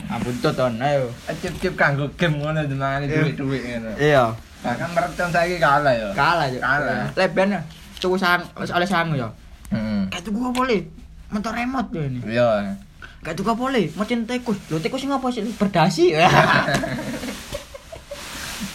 Ampun 0.07 0.35
ton, 0.39 0.73
ayo. 0.81 1.11
cip-cip 1.43 1.75
kanggo 1.75 2.07
game 2.15 2.39
ngono 2.39 2.63
jenengane 2.63 3.05
Iya. 3.05 3.21
duit-duit 3.27 3.61
ngono. 3.63 3.91
Iya. 3.99 4.23
Bahkan 4.61 4.89
mercon 4.93 5.29
saiki 5.29 5.57
kalah 5.57 5.93
ya. 5.93 6.09
Kalah 6.13 6.47
yo. 6.47 6.59
Kalah. 6.61 7.09
Leben 7.17 7.53
tuku 8.01 8.15
sang 8.17 8.41
oleh 8.55 8.87
sangu 8.87 9.13
yo. 9.17 9.29
Heeh. 9.69 10.09
Kayak 10.09 10.23
tuku 10.25 10.39
apa 10.41 10.61
le? 10.65 10.77
Motor 11.29 11.53
remote 11.53 11.89
yo 11.93 12.01
ini. 12.07 12.19
Iya. 12.27 12.75
Kayak 13.21 13.35
tuku 13.37 13.49
apa 13.51 13.63
le? 13.69 13.83
Macen 13.93 14.25
tikus. 14.25 14.57
Lho 14.69 14.77
tikus 14.79 14.99
sing 15.01 15.11
apa 15.11 15.27
sih? 15.29 15.43
Berdasi. 15.53 16.05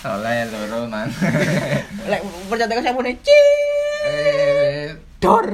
Oleh 0.07 0.47
loro 0.47 0.87
man. 0.87 1.11
Lek 2.07 2.21
percaya 2.47 2.71
tikus 2.71 2.87
apa 2.87 3.01
nih? 3.03 3.15
Cing. 3.25 4.56
Eh, 5.17 5.25
Dor. 5.25 5.49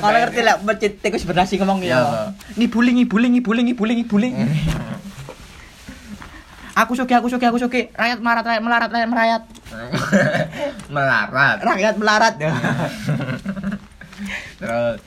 Kalau 0.00 0.16
ngerti 0.16 0.40
lah 0.40 0.56
macet 0.64 0.96
tikus 1.04 1.28
berdasi 1.28 1.60
ngomong 1.60 1.84
ya. 1.84 2.32
Ngibuling 2.56 3.04
ngibuling 3.04 3.36
ngibuling 3.36 3.68
ngibuling 3.68 3.96
ngibuling. 4.00 4.34
Aku 6.74 6.98
suki, 6.98 7.14
aku 7.14 7.30
suki, 7.30 7.46
aku 7.46 7.60
suki. 7.60 7.92
Rakyat 7.94 8.18
melarat, 8.18 8.42
rakyat 8.42 8.62
melarat, 8.64 8.90
rakyat 8.90 9.08
merayat. 9.12 9.42
melarat. 10.94 11.58
Rakyat 11.62 11.94
melarat. 12.00 12.34
Terus 14.58 14.98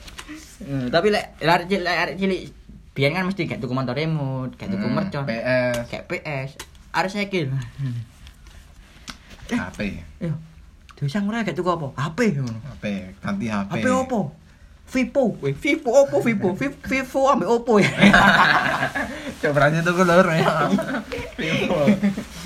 Hmm, 0.58 0.90
tapi 0.90 1.14
lek 1.14 1.38
lek 1.38 1.70
cilik 1.70 1.86
arek 1.86 2.14
cilik 2.18 2.50
biyen 2.92 3.14
kan 3.14 3.30
mesti 3.30 3.46
kayak 3.46 3.62
tuku 3.62 3.78
motor 3.78 3.94
remote, 3.94 4.58
kayak 4.58 4.74
tuku 4.74 4.86
hmm, 4.90 4.96
mercon, 4.98 5.22
PS, 5.22 5.86
kayak 5.86 6.04
PS. 6.10 6.50
Arek 6.90 7.10
saiki. 7.14 7.46
HP. 9.54 10.02
Yo. 10.18 10.34
Desa 10.98 11.22
ngono 11.22 11.38
kayak 11.40 11.54
tuku 11.54 11.70
apa? 11.70 11.86
HP 11.94 12.18
ngono. 12.36 12.58
HP, 12.74 12.84
ganti 13.22 13.46
HP. 13.46 13.70
HP 13.70 13.86
opo? 13.88 14.20
Vivo, 14.88 15.36
weh, 15.44 15.52
Vivo 15.52 15.92
opo 15.92 16.16
Vivo, 16.24 16.48
Vi- 16.60 16.80
Vivo 16.88 17.28
ambek 17.28 17.44
Oppo 17.44 17.76
ya. 17.76 17.92
Coba 19.44 19.68
aja 19.68 19.84
tuh 19.84 20.00
loro 20.00 20.32
ya. 20.32 20.64
Vivo. 21.36 21.76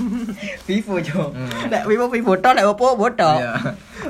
Vivo 0.66 0.94
jo. 0.98 1.30
Hmm. 1.30 1.70
Lek 1.70 1.86
Vivo 1.86 2.10
Vivo 2.10 2.34
tok, 2.36 2.58
lek 2.58 2.66
Oppo 2.66 2.98
Oppo 2.98 3.14
tok. 3.14 3.38
Iya. 3.38 3.54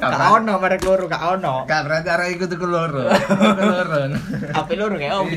Gak 0.01 0.33
ono 0.33 0.57
merek 0.57 0.81
loro, 0.81 1.05
gak 1.07 1.23
ono. 1.39 1.69
Gak 1.69 1.85
berarti 1.85 2.09
arek 2.09 2.29
iku 2.35 2.49
tuku 2.49 2.65
loro. 2.65 3.05
Tuku 3.13 3.63
loro. 3.69 4.01
HP 4.49 4.69
loro 4.81 4.95
kayak 4.97 5.13
om. 5.13 5.29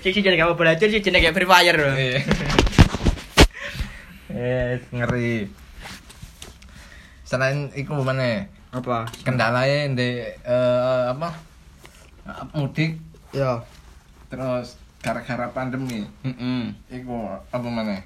Sing 0.00 0.10
sing 0.16 0.22
jenenge 0.24 0.48
apa 0.48 0.56
belajar 0.56 0.88
sih 0.88 1.04
jenenge 1.04 1.36
Free 1.36 1.44
Fire. 1.44 1.78
Iya. 1.94 2.18
Eh, 4.28 4.80
ngeri. 4.88 5.32
Selain 7.28 7.68
iku 7.76 7.92
mana? 8.00 8.48
Apa? 8.72 9.04
Kendalanya 9.20 9.92
di 9.92 10.24
eh, 10.24 11.02
apa? 11.12 11.28
Mudik 12.56 12.96
Yo. 13.36 13.60
terus 14.32 14.80
gara-gara 15.04 15.52
pandemi. 15.52 16.08
Heeh. 16.24 16.72
Iku 16.88 17.28
apa 17.52 17.68
mana? 17.68 18.00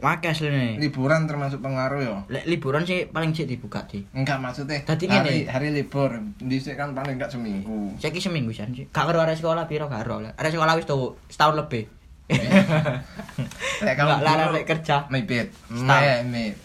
Wakes 0.00 0.48
nih. 0.48 0.80
Liburan 0.80 1.28
termasuk 1.28 1.60
pengaruh 1.60 2.00
ya? 2.00 2.16
Lek 2.32 2.48
liburan 2.48 2.88
sih 2.88 3.12
paling 3.12 3.36
sih 3.36 3.44
dibuka 3.44 3.84
di. 3.84 4.08
Enggak 4.16 4.40
maksudnya 4.40 4.80
Tadi 4.88 5.04
hari, 5.04 5.44
ngene. 5.44 5.52
hari 5.52 5.68
libur 5.76 6.10
Dhisik 6.40 6.74
kan 6.74 6.96
paling 6.96 7.20
enggak 7.20 7.28
seminggu 7.28 7.92
Saiki 8.00 8.24
seminggu 8.24 8.56
sih. 8.56 8.88
Gak 8.88 9.04
karo 9.04 9.20
arek 9.20 9.36
sekolah 9.36 9.68
piro 9.68 9.84
gak 9.92 10.00
karo. 10.00 10.24
Arek 10.32 10.48
sekolah 10.48 10.80
wis 10.80 10.88
tuh 10.88 11.20
setahun 11.28 11.60
lebih. 11.60 11.84
Lek 13.84 13.94
Enggak 14.00 14.24
larang 14.24 14.48
dulu, 14.48 14.56
lek 14.56 14.64
kerja. 14.64 15.04
Mepet 15.12 15.52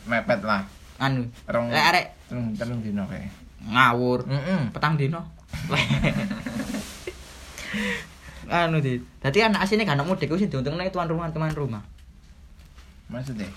mepet 0.07 0.39
lah 0.47 0.76
Anu. 0.97 1.29
Rong 1.45 1.69
arek 1.69 2.05
Telung 2.27 2.51
telung 2.57 2.79
dino 2.83 3.03
kayak 3.07 3.29
ngawur. 3.67 4.25
Mm 4.27 4.73
Petang 4.73 4.97
dino. 4.99 5.21
anu 8.47 8.79
di. 8.79 8.99
Dadi 9.19 9.39
anak 9.43 9.67
asine 9.67 9.83
gak 9.83 9.99
ana 9.99 10.07
mudik 10.07 10.31
sing 10.39 10.47
diuntungne 10.47 10.87
tuan 10.91 11.07
rumah 11.07 11.27
teman 11.31 11.51
rumah. 11.51 11.83
Maksudnya? 13.11 13.47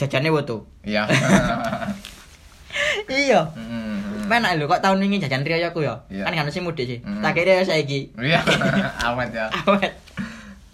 Jajane 0.00 0.28
woto. 0.32 0.66
Iya 0.84 1.06
Iya. 3.06 3.54
Mm, 3.54 3.70
mm. 3.70 4.26
Menak 4.26 4.58
lho 4.58 4.66
kok 4.66 4.82
tahun 4.82 5.04
ini 5.06 5.22
jajan 5.22 5.46
riyo 5.46 5.70
aku 5.70 5.86
ya. 5.86 5.94
Iya. 6.10 6.26
Kan 6.26 6.34
kan 6.34 6.50
sing 6.50 6.64
mudik 6.66 6.88
sih. 6.88 6.98
Mm. 7.04 7.22
Tak 7.22 7.32
kira 7.36 7.62
saiki. 7.62 8.10
Iya 8.18 8.40
Awet 9.06 9.30
ya 9.30 9.46
Awet. 9.64 9.92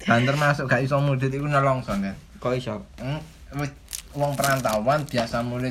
Dan 0.01 0.25
termasuk 0.25 0.65
gak 0.71 0.81
iso 0.83 0.97
mudik 1.03 1.29
itu 1.29 1.45
nolongso 1.45 1.93
kan 1.93 2.17
Kok 2.41 2.55
iso? 2.57 2.81
Mm, 3.03 3.21
wis 3.61 3.71
Wong 4.11 4.35
perantauan 4.35 5.07
biasa 5.07 5.39
mulai 5.47 5.71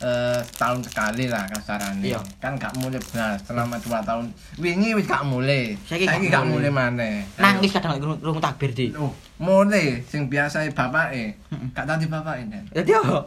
eh, 0.00 0.40
setahun 0.42 0.80
sekali 0.82 1.24
lah 1.26 1.44
kasarannya 1.46 2.08
Iya. 2.08 2.20
kan 2.40 2.56
gak 2.56 2.72
mulai 2.74 2.96
benar 2.98 3.36
selama 3.38 3.76
dua 3.78 4.00
tahun 4.00 4.26
wingi 4.56 4.96
wis 4.96 5.04
gak 5.04 5.22
mulai 5.22 5.76
saiki 5.82 6.04
gak 6.04 6.30
gak 6.30 6.44
mulai. 6.46 6.68
mana 6.68 7.08
Nangis 7.36 7.70
kadang 7.70 8.00
krungu 8.00 8.38
takbir 8.38 8.70
di. 8.70 8.92
Oh, 8.94 9.12
mulai 9.36 10.00
sing 10.02 10.26
biasa 10.26 10.64
bapake. 10.70 11.36
Gak 11.70 11.84
tadi 11.84 12.04
bapake, 12.06 12.42
Den. 12.46 12.64
Dadi 12.70 12.92
apa? 12.92 13.18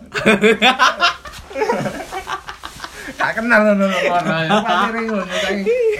Gak 3.13 3.31
kenal 3.35 3.61
ngono 3.67 3.85
saking 3.89 5.07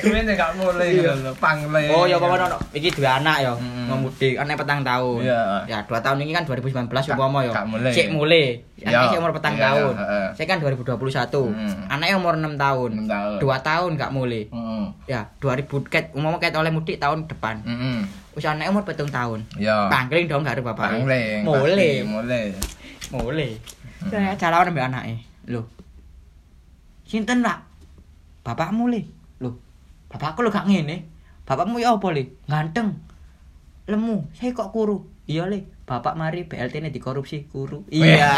duwene 0.04 0.32
gak 0.36 0.52
mulai 0.56 1.00
ngono. 1.00 1.32
Pangle. 1.36 1.84
Oh 1.92 2.04
ya 2.04 2.16
pokoke 2.18 2.44
ono 2.44 2.58
iki 2.72 2.92
duwe 2.92 3.08
anak 3.08 3.38
ya, 3.40 3.52
mau 3.88 3.96
mudik 3.98 4.36
anak 4.36 4.60
petang 4.60 4.84
tahun. 4.84 5.24
Iya. 5.24 5.42
Ya, 5.68 5.80
2 5.84 5.96
tahun 6.00 6.18
ini 6.24 6.32
kan 6.32 6.44
2019 6.44 6.92
Gak- 6.92 7.16
umpama 7.16 7.40
ya. 7.44 7.52
gak 7.52 7.68
mulai. 7.68 7.92
Mulai. 8.10 8.46
Iya. 8.76 8.88
Anaknya 8.90 9.18
umur 9.24 9.32
petang 9.32 9.56
Iya, 9.56 9.64
tahun. 9.64 9.94
Saya 10.36 10.48
kan 10.48 10.58
2021. 10.60 11.56
Mm. 11.56 11.76
Anaknya 11.88 12.16
umur 12.20 12.34
6 12.36 12.56
tahun. 12.56 12.90
6 13.00 13.08
tahun. 13.08 13.38
2 13.40 13.58
tahun 13.64 13.92
gak 13.96 14.12
mulai. 14.12 14.44
Ya, 15.08 15.22
2000 15.40 15.88
ket 15.88 16.06
umpama 16.12 16.38
ket 16.40 16.52
oleh 16.54 16.72
mudik 16.72 17.00
tahun 17.00 17.28
depan. 17.28 17.64
Wis 18.34 18.44
anaknya 18.44 18.72
umur 18.72 18.84
petung 18.84 19.08
tahun. 19.08 19.46
Ya. 19.56 19.88
Pangling 19.88 20.28
dong 20.28 20.44
karo 20.44 20.60
bapak. 20.62 21.00
Pangling. 21.00 21.48
Mulai. 21.48 22.04
Mulai. 22.04 22.46
Mulai. 23.12 23.52
Saya 24.04 24.36
jalawan 24.36 24.68
ambek 24.68 24.84
anake. 24.84 25.16
Lho. 25.48 25.64
Sinten, 27.08 27.44
Pak? 27.44 27.60
Bapakmu 28.44 28.92
le. 28.92 29.02
Lho. 29.40 29.56
Bapakku 30.12 30.44
lho 30.44 30.52
gak 30.52 30.68
ngene. 30.68 31.08
Bapakmu 31.48 31.80
ya 31.80 31.96
apa 31.96 32.08
le? 32.12 32.40
Ganteng. 32.48 33.00
Lemu. 33.88 34.28
Saya 34.36 34.52
kok 34.52 34.72
kuru. 34.76 35.08
Iya 35.28 35.48
le. 35.48 35.68
Bapak 35.84 36.16
mari 36.16 36.48
BLT-ne 36.48 36.92
dikorupsi 36.92 37.48
kuru. 37.48 37.84
Iya. 37.92 38.32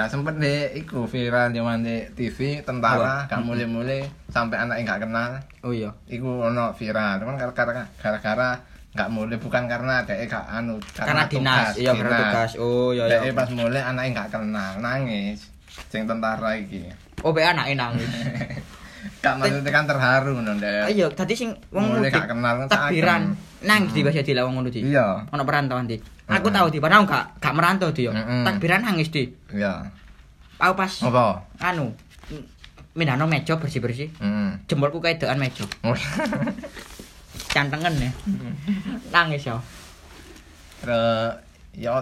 Nah 0.00 0.08
sempet 0.08 0.40
deh 0.40 0.80
iku 0.80 1.04
viral 1.04 1.52
zaman 1.52 1.84
di 1.84 2.08
TV 2.16 2.64
tentara 2.64 3.28
gak 3.28 3.44
mulai-mulai 3.44 4.00
sampai 4.32 4.56
anak 4.56 4.80
yang 4.80 4.88
gak 4.88 5.02
kenal 5.04 5.30
oh 5.60 5.76
iya. 5.76 5.92
iku 6.08 6.40
ono 6.40 6.72
viral 6.72 7.20
cuman 7.20 7.36
gara-gara 7.36 7.84
gara-gara 8.00 8.64
gak 8.90 9.06
mulai 9.06 9.38
bukan 9.38 9.70
karena 9.70 10.02
dia 10.02 10.18
gak 10.24 10.44
anu 10.50 10.82
Karena 10.90 11.22
dinas. 11.24 11.78
Iya, 11.78 11.94
karena 11.94 12.18
tugas. 12.20 12.50
Oh 12.58 12.90
iya 12.90 13.06
iya. 13.06 13.30
pas 13.30 13.46
mulai 13.50 13.78
anak 13.80 14.02
yang 14.02 14.14
gak 14.16 14.30
kenal 14.32 14.72
nangis 14.78 15.46
sing 15.86 16.02
tentara 16.04 16.58
iki 16.58 16.90
Oh 17.22 17.30
be 17.30 17.40
anake 17.40 17.78
nangis. 17.78 18.10
gak 19.24 19.36
maksudnya 19.36 19.70
kan 19.70 19.84
terharu 19.86 20.36
ngono 20.36 20.58
Dek. 20.58 20.90
Ayo, 20.90 21.06
tadi 21.12 21.32
sing 21.32 21.54
wong 21.70 21.96
Mulai 21.96 22.10
gak 22.10 22.28
kenal 22.28 22.66
takbiran 22.66 23.32
nangis 23.60 23.92
di 23.92 24.00
bahasa 24.02 24.20
dilawang 24.20 24.52
ngono 24.56 24.68
di. 24.68 24.80
iya 24.82 25.22
Ono 25.24 25.42
perantauan 25.44 25.86
di. 25.86 25.96
Aku 26.26 26.46
Mm-mm. 26.46 26.56
tahu 26.56 26.66
di, 26.70 26.78
padahal 26.78 27.06
gak 27.06 27.38
gak 27.38 27.54
merantau 27.54 27.90
di 27.90 28.06
yo. 28.06 28.12
Mm-mm. 28.12 28.42
Takbiran 28.42 28.82
nangis 28.82 29.08
di. 29.08 29.24
iya 29.54 29.86
Aku 30.58 30.74
pas 30.74 30.92
apa 31.00 31.46
anu 31.62 31.94
Minano 32.90 33.30
meja 33.30 33.54
bersih-bersih. 33.54 34.10
hmm 34.18 34.66
Jempolku 34.66 34.98
kedoan 34.98 35.38
meja. 35.38 35.62
Oh. 37.50 37.52
Cantengen 37.52 37.94
ya. 37.98 38.10
Nangis 39.10 39.42
yo. 39.42 39.58
Terus 40.80 41.34
ya 41.74 41.98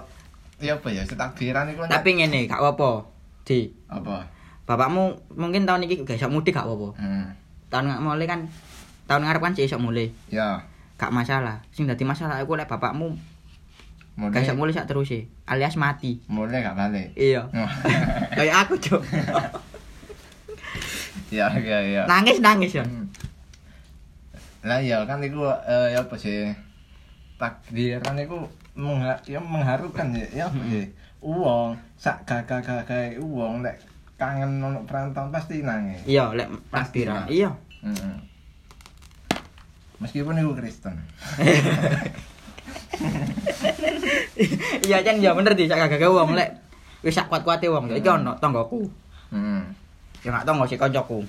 ya 0.61 0.75
apa 0.77 0.89
ya 0.93 1.03
takbiran 1.07 1.71
iku 1.73 1.89
Tapi 1.89 2.09
ngene, 2.15 2.45
gak 2.45 2.61
apa-apa. 2.61 3.09
Di, 3.49 3.65
apa 3.89 4.29
bapakmu 4.69 5.17
mungkin 5.33 5.65
tahun 5.65 5.89
ini 5.89 6.05
gak 6.05 6.21
iso 6.21 6.29
mudik 6.29 6.53
gak 6.53 6.69
apa-apa. 6.69 7.01
hmm 7.01 7.27
Tahun 7.69 7.85
nggak 7.85 8.01
mulai 8.01 8.25
kan 8.29 8.41
tahun 9.09 9.25
ngarep 9.25 9.41
kan 9.41 9.53
sih 9.57 9.65
iso 9.65 9.81
mulai. 9.81 10.13
ya 10.29 10.61
Gak 11.01 11.09
masalah. 11.09 11.65
Sing 11.73 11.89
dadi 11.89 12.05
masalah 12.05 12.37
aku 12.37 12.53
lek 12.53 12.69
bapakmu 12.69 13.17
gak 14.19 14.45
iso 14.45 14.53
mulai 14.53 14.69
mulai 14.69 14.77
sak 14.77 14.85
terus 14.85 15.09
e, 15.17 15.25
alias 15.49 15.81
mati. 15.81 16.21
mulai 16.29 16.61
gak 16.61 16.77
balik 16.77 17.09
Iya. 17.17 17.49
Kayak 18.37 18.69
aku, 18.69 18.77
Cuk. 18.77 19.01
ya 21.33 21.49
ya 21.57 21.79
ya 21.81 22.03
Nangis 22.05 22.45
nangis 22.45 22.77
yo. 22.77 22.85
Hmm. 22.85 23.09
Lah 24.67 24.81
ya 24.83 25.07
kan 25.07 25.23
iku 25.23 25.47
eh, 25.47 25.95
ya 25.95 26.03
apa 26.03 26.15
sih 26.19 26.51
takbiran 27.39 28.19
iku 28.19 28.43
mengha 28.75 29.15
ya 29.27 29.39
mengharukan 29.39 30.11
ya 30.15 30.27
ya 30.35 30.45
apa 30.51 30.63
sih 30.67 30.87
uang 31.23 31.75
sak 31.95 32.27
gagah 32.27 32.63
gagah 32.63 33.19
uang 33.23 33.63
lek 33.63 33.79
kangen 34.19 34.59
ono 34.59 34.83
perantauan 34.83 35.31
pasti 35.31 35.63
nangis 35.63 36.03
Iya, 36.03 36.35
lek 36.35 36.51
Pasti. 36.75 37.07
Iya. 37.07 37.51
Mm-mm. 37.87 38.15
meskipun 39.99 40.39
iku 40.39 40.53
Kristen 40.59 40.95
Iya 44.89 45.03
kan 45.03 45.19
ya 45.19 45.35
bener 45.35 45.55
di 45.55 45.67
sak 45.71 45.91
gagah 45.91 46.11
wong 46.11 46.35
lek 46.35 46.51
wis 47.03 47.15
sak 47.15 47.31
kuat-kuate 47.31 47.71
wong. 47.71 47.91
Iki 47.95 48.09
ono 48.11 48.35
tanggoku. 48.43 48.91
hmm. 49.31 49.63
Ya 50.27 50.35
gak 50.35 50.47
tanggo 50.51 50.67
si 50.67 50.75
kancaku. 50.75 51.23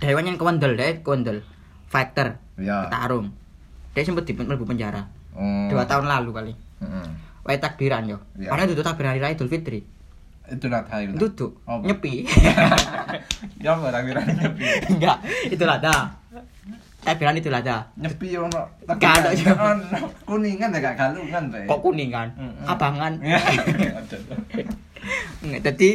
Dewe 0.00 0.20
nyen 0.24 0.40
kewendel, 0.40 0.72
dek 0.72 1.04
kewendel. 1.04 1.44
Fighter, 1.90 2.38
ya 2.54 2.86
tarung. 2.86 3.34
Dia 3.90 4.06
sempet 4.06 4.22
di 4.22 4.32
mlebu 4.32 4.62
penjara. 4.62 5.10
oh. 5.34 5.66
Dua 5.66 5.82
tahun 5.82 6.06
lalu 6.06 6.30
kali. 6.30 6.52
Mm-mm. 6.80 7.06
Wae 7.42 7.58
takbiran 7.58 8.06
yo. 8.06 8.22
Iya. 8.34 8.54
Padahal 8.54 8.70
itu 8.70 8.80
takbiran 8.80 9.10
hari 9.10 9.20
raya 9.20 9.34
Idul 9.34 9.50
Fitri. 9.50 9.82
itu 10.46 10.66
lah 10.66 10.82
tahu 10.82 11.14
Duduk, 11.14 11.62
nyepi. 11.82 12.26
ya 13.62 13.70
apa 13.70 13.86
takbiran 13.88 14.26
nyepi 14.26 14.66
Enggak, 14.90 15.18
itu 15.46 15.62
lada. 15.62 16.10
Takbiran 17.00 17.34
itu 17.34 17.46
lada. 17.48 17.86
nyepi 17.94 18.34
ono 18.34 18.60
Gak 18.84 18.98
ada, 19.22 19.30
Cuk. 19.30 19.54
ono 19.54 19.98
kuningan 20.26 20.74
ya 20.74 20.78
gak 20.80 20.94
galungan 20.98 21.42
Pak. 21.50 21.70
Kok 21.70 21.80
kuning? 21.80 22.10
Mm-mm. 22.10 22.66
Abangan. 22.66 23.12
Nggak, 25.40 25.60
Jadi 25.64 25.90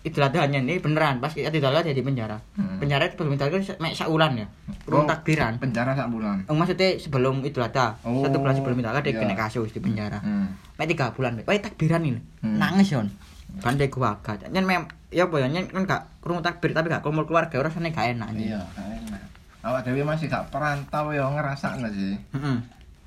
itu 0.00 0.16
lada 0.16 0.38
hanya 0.38 0.58
ini 0.58 0.78
beneran 0.78 1.18
pas 1.18 1.30
kita 1.30 1.50
tidak 1.50 1.82
jadi 1.82 1.98
penjara. 1.98 2.38
Hmm. 2.54 2.78
Penjara 2.78 3.04
itu 3.04 3.18
belum 3.18 3.34
itu 3.34 3.44
mek 3.76 3.92
saulan 3.92 4.36
ya. 4.36 4.46
Urung 4.86 5.04
Oh. 5.04 5.06
takbiran. 5.06 5.58
penjara 5.58 5.92
sak 5.92 6.08
bulan 6.08 6.46
Oh, 6.46 6.54
maksudnya 6.54 6.96
sebelum 6.96 7.42
itu 7.42 7.58
ada 7.58 7.98
Oh, 8.02 8.22
satu 8.22 8.38
bulan 8.38 8.54
sebelum 8.54 8.76
itu 8.76 8.86
ada 8.86 9.00
dia 9.00 9.10
iya. 9.10 9.20
kena 9.20 9.34
kasus 9.34 9.68
di 9.68 9.78
penjara. 9.78 10.18
hmm. 10.18 10.78
Mek 10.78 10.86
tiga 10.88 11.10
bulan, 11.10 11.34
Mek. 11.34 11.44
Wae 11.44 11.58
takbiran 11.58 12.02
ini. 12.02 12.20
Hmm. 12.40 12.56
Nangis 12.56 12.88
yon. 12.88 13.10
Bandai 13.58 13.88
keluarga. 13.88 14.38
Nyen 14.46 14.62
mem 14.62 14.84
ya 15.08 15.24
apa 15.24 15.34
ya 15.38 15.48
nyen 15.48 15.64
kan 15.66 15.82
gak 15.82 16.02
kurung 16.20 16.38
takbir 16.38 16.70
tapi 16.70 16.86
gak 16.86 17.00
kumpul 17.00 17.24
keluarga 17.24 17.56
rasanya 17.58 17.88
gak 17.88 18.12
enak 18.12 18.28
iya 18.36 18.60
gak 18.70 18.84
enak 18.84 19.22
awak 19.64 19.80
dewi 19.82 20.04
masih 20.04 20.28
gak 20.28 20.52
perantau 20.52 21.08
ya 21.10 21.24
ngerasa 21.24 21.80
sih 21.88 22.12
Heeh. 22.28 22.56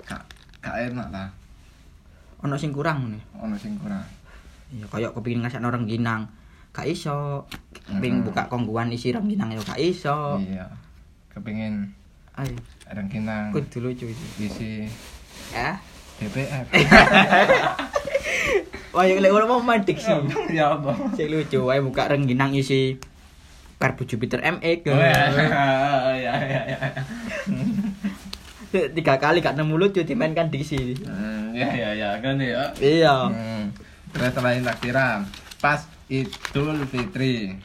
gak 0.02 0.22
gak 0.58 0.90
enak 0.90 1.08
lah 1.08 1.30
Ono 2.42 2.58
sing 2.58 2.74
kurang 2.74 3.06
nih. 3.06 3.22
ono 3.38 3.54
sing 3.54 3.78
kurang 3.78 4.02
Iya 4.74 4.90
kayak 4.90 5.14
kepengin 5.14 5.46
ngasakno 5.46 5.70
rengginang. 5.70 6.26
Gak 6.72 6.86
iso. 6.86 7.44
Mm-mm. 7.84 8.22
buka 8.24 8.46
kongguan 8.46 8.86
isi 8.88 9.10
rengginang 9.10 9.50
ya 9.50 9.58
gak 9.60 9.76
iso. 9.76 10.38
iya 10.40 10.64
kepingin 11.28 11.84
Ayo, 12.32 12.54
rengginang 12.86 13.50
kudu 13.50 13.82
lucu 13.82 14.06
itu. 14.06 14.24
isi 14.38 14.86
Ya. 15.50 15.74
BBF 16.16 16.64
Wah, 18.92 19.02
ya 19.02 19.16
lek 19.16 19.30
ora 19.30 19.42
mau 19.44 19.58
mandik 19.58 19.96
sih. 19.96 20.12
ya 20.50 20.76
apa 20.76 20.92
Sik 21.12 21.26
lucu 21.26 21.58
wae 21.62 21.78
buka 21.78 22.06
rengginang 22.06 22.52
isi 22.52 22.96
karbu 23.76 24.06
Jupiter 24.06 24.38
MX. 24.38 24.86
Oh, 24.86 24.94
ya 24.94 25.10
ya 26.14 26.32
ya 26.46 26.60
ya 26.70 26.78
Tiga 28.70 29.14
kali 29.18 29.38
gak 29.38 29.52
nemu 29.52 29.74
lucu 29.76 30.00
dimainkan 30.00 30.48
di 30.48 30.62
sini. 30.62 30.94
Hmm, 30.98 31.52
ya 31.52 31.68
ya 31.68 31.88
ya 31.92 32.08
kan 32.18 32.36
ya 32.36 32.62
Iya. 32.78 33.14
Hmm. 33.28 33.64
Terus 34.12 34.28
selain 34.30 34.60
takbiran, 34.60 35.24
pas 35.58 35.80
Idul 36.12 36.76
Fitri, 36.84 37.56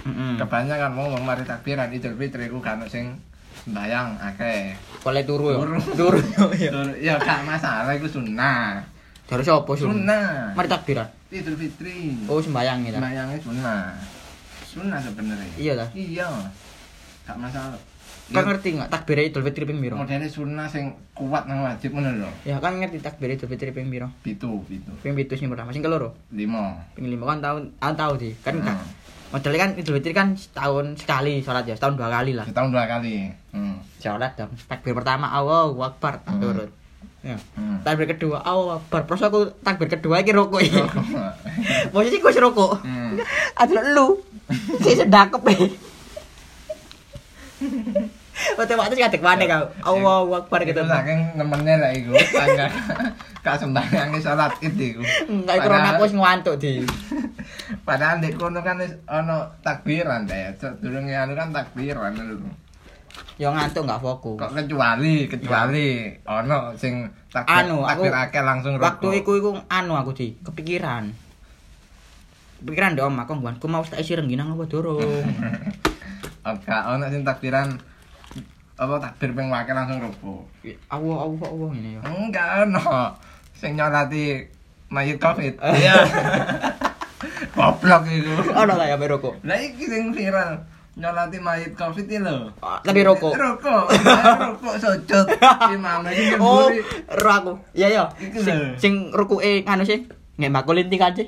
Heeh. 0.00 0.32
kebanyakan 0.40 0.96
mau 0.96 1.12
mari 1.20 1.44
takbiran 1.44 1.92
Idul 1.92 2.16
Fitri 2.16 2.48
ku 2.48 2.56
kan 2.58 2.80
sing 2.88 3.12
sembayang 3.60 4.16
akeh. 4.16 4.72
Kolek 5.04 5.28
turu 5.28 5.52
ya. 5.52 5.60
Turu. 5.60 5.76
Turu. 6.00 6.18
Iya. 6.56 6.70
Tur- 6.72 6.96
Ya 6.96 7.14
gak 7.20 7.44
masalah 7.44 7.92
iku 7.92 8.08
sunnah. 8.08 8.80
Terus 9.28 9.46
apa 9.46 9.70
sih? 9.76 9.84
Sunnah. 9.84 10.56
Mari 10.56 10.66
takbiran. 10.66 11.08
Idul 11.28 11.60
Fitri. 11.60 12.24
Oh, 12.24 12.40
sembayang 12.40 12.88
ya. 12.88 12.96
Sembayangnya 12.96 13.38
sunnah. 13.44 13.92
Sunnah 14.64 14.98
sebenarnya. 14.98 15.54
Iya 15.60 15.72
ta? 15.76 15.86
Iya. 15.92 16.28
Gak 17.28 17.36
masalah. 17.36 17.76
Kan 18.30 18.46
ngerti 18.46 18.78
enggak 18.78 18.94
takbir 18.94 19.18
Idul 19.18 19.42
Fitri 19.42 19.66
ping 19.66 19.82
piro? 19.82 19.98
Modelnya 19.98 20.30
sunnah 20.30 20.70
sing 20.70 20.94
kuat 21.12 21.50
nang 21.50 21.66
wajib 21.66 21.90
ngono 21.90 22.14
lho. 22.14 22.30
Ya 22.46 22.62
kan 22.62 22.78
ngerti 22.78 23.02
takbir 23.02 23.26
Idul 23.26 23.50
Fitri 23.50 23.74
ping 23.74 23.90
piro? 23.90 24.06
Pitu, 24.22 24.62
pitu. 24.70 24.90
Ping 25.02 25.18
pitu 25.18 25.34
sing 25.34 25.50
pertama 25.50 25.74
sing 25.74 25.82
keloro. 25.82 26.14
Lima. 26.30 26.78
Ping 26.94 27.10
lima 27.10 27.26
kan 27.26 27.42
tahun 27.42 27.62
tahun 27.76 27.94
tahu 27.98 28.12
sih. 28.22 28.32
Kan. 28.40 28.62
Hmm. 28.62 28.78
Modelnya 29.30 29.58
kan 29.60 29.70
Idul 29.74 29.98
Fitri 29.98 30.14
kan 30.14 30.28
setahun 30.34 30.94
sekali 30.96 31.42
sholat 31.42 31.66
ya, 31.66 31.74
setahun 31.74 31.98
dua 31.98 32.06
kali 32.06 32.38
lah. 32.38 32.46
Setahun 32.46 32.70
dua 32.70 32.86
kali. 32.86 33.34
Hmm. 33.50 33.82
Sholat 33.98 34.38
dong. 34.38 34.54
Takbir 34.64 34.94
pertama 34.94 35.26
Allahu 35.26 35.82
Akbar 35.82 36.22
tak 36.22 36.38
Hmm. 36.38 36.42
turun. 36.42 36.70
Ya. 37.20 37.36
Hmm. 37.52 37.82
Takbir 37.82 38.06
kedua 38.08 38.40
Allahu 38.40 38.78
Akbar. 38.78 39.10
Terus 39.10 39.22
aku 39.22 39.38
takbir 39.58 39.90
kedua 39.90 40.22
iki 40.22 40.30
rokok 40.30 40.62
iki. 40.62 40.78
Posisi 41.90 42.16
gue 42.22 42.30
rokok. 42.32 42.78
Hmm. 42.80 43.18
Aduh 43.58 43.82
lu. 43.90 44.08
Si 44.78 44.94
sedakep 44.94 45.42
e. 47.60 47.66
Oke, 48.56 48.72
waktu 48.72 48.96
sih 48.96 49.04
kadek 49.04 49.20
mana 49.20 49.44
kau? 49.44 49.64
Allahu 49.84 50.32
Akbar 50.34 50.64
gitu. 50.64 50.80
Itu 50.80 50.88
saking 50.88 51.36
nemennya 51.36 51.76
lah 51.76 51.90
iku. 51.92 52.16
Tangga 52.16 52.66
kak 53.44 53.56
sembahyang 53.56 54.16
salat 54.18 54.52
Id 54.58 54.76
iku. 54.76 55.00
Enggak 55.28 55.60
ikut 55.60 55.70
aku 55.70 56.02
wis 56.04 56.14
ngantuk 56.16 56.54
di. 56.56 56.80
Padahal 57.86 58.18
di 58.18 58.32
kono 58.32 58.60
kan 58.60 58.80
wis 58.80 58.96
ono 59.04 59.44
takbiran 59.60 60.24
deh. 60.24 60.56
Durunge 60.80 61.12
anu 61.12 61.36
kan 61.36 61.52
takbiran 61.52 62.16
lho. 62.16 62.48
Yo 63.36 63.52
ngantuk 63.52 63.84
enggak 63.84 64.00
fokus. 64.00 64.38
Kok 64.40 64.52
kecuali 64.56 65.28
kecuali 65.28 65.86
ono 66.24 66.72
sing 66.74 67.04
takbir 67.28 67.68
Anu, 67.68 67.84
aku- 67.84 68.08
takbir 68.08 68.14
akeh 68.16 68.42
langsung 68.42 68.72
Waktu 68.76 69.06
rukuk. 69.06 69.20
iku 69.20 69.30
iku 69.36 69.50
anu 69.68 69.92
aku 69.94 70.16
di 70.16 70.32
kepikiran. 70.40 71.12
pikiran 72.60 72.92
ndek 72.92 73.08
omah 73.08 73.24
kok 73.24 73.40
ku 73.56 73.72
mau 73.72 73.80
tak 73.80 74.04
isi 74.04 74.12
rengginang 74.12 74.52
apa 74.52 74.64
durung. 74.64 75.00
Oke, 76.40 76.72
ono 76.72 77.04
sing 77.12 77.20
takbiran 77.20 77.68
apa 78.80 78.94
takbir 78.96 79.36
ping 79.36 79.52
wakil 79.52 79.76
langsung 79.76 80.00
rubuh. 80.00 80.40
Allah 80.88 81.16
Allah 81.28 81.46
Allah 81.52 81.68
ngene 81.68 81.90
ya. 81.96 82.00
Enggak 82.08 82.48
ono. 82.64 83.12
Sing 83.52 83.76
nyolati 83.76 84.40
mayit 84.88 85.20
Covid. 85.20 85.60
Iya. 85.60 85.94
Goblok 87.56 88.08
iku. 88.08 88.56
Ono 88.56 88.72
ta 88.72 88.84
ya 88.88 88.96
rokok. 88.96 89.44
Lah 89.44 89.60
iki 89.60 89.84
sing 89.84 90.16
viral. 90.16 90.64
Nyolati 90.96 91.36
mayit 91.44 91.76
Covid 91.76 92.08
iki 92.08 92.24
lho. 92.24 92.56
Ah, 92.64 92.80
tapi 92.80 93.04
rokok. 93.04 93.36
Rokok. 93.36 93.84
Rokok 94.48 94.74
sojot. 94.80 95.26
Imam 95.68 96.00
iki 96.08 96.40
Oh, 96.40 96.72
nyemburi. 96.72 96.80
ro 97.20 97.30
aku. 97.36 97.52
Iya 97.76 97.88
ya. 97.92 98.04
Iku 98.16 98.40
Sing 98.40 98.58
sing 98.80 98.92
rukuke 99.12 99.68
anu 99.68 99.84
sih. 99.84 100.08
Nggak 100.40 100.72
inti 100.80 100.96
kace. 100.96 101.24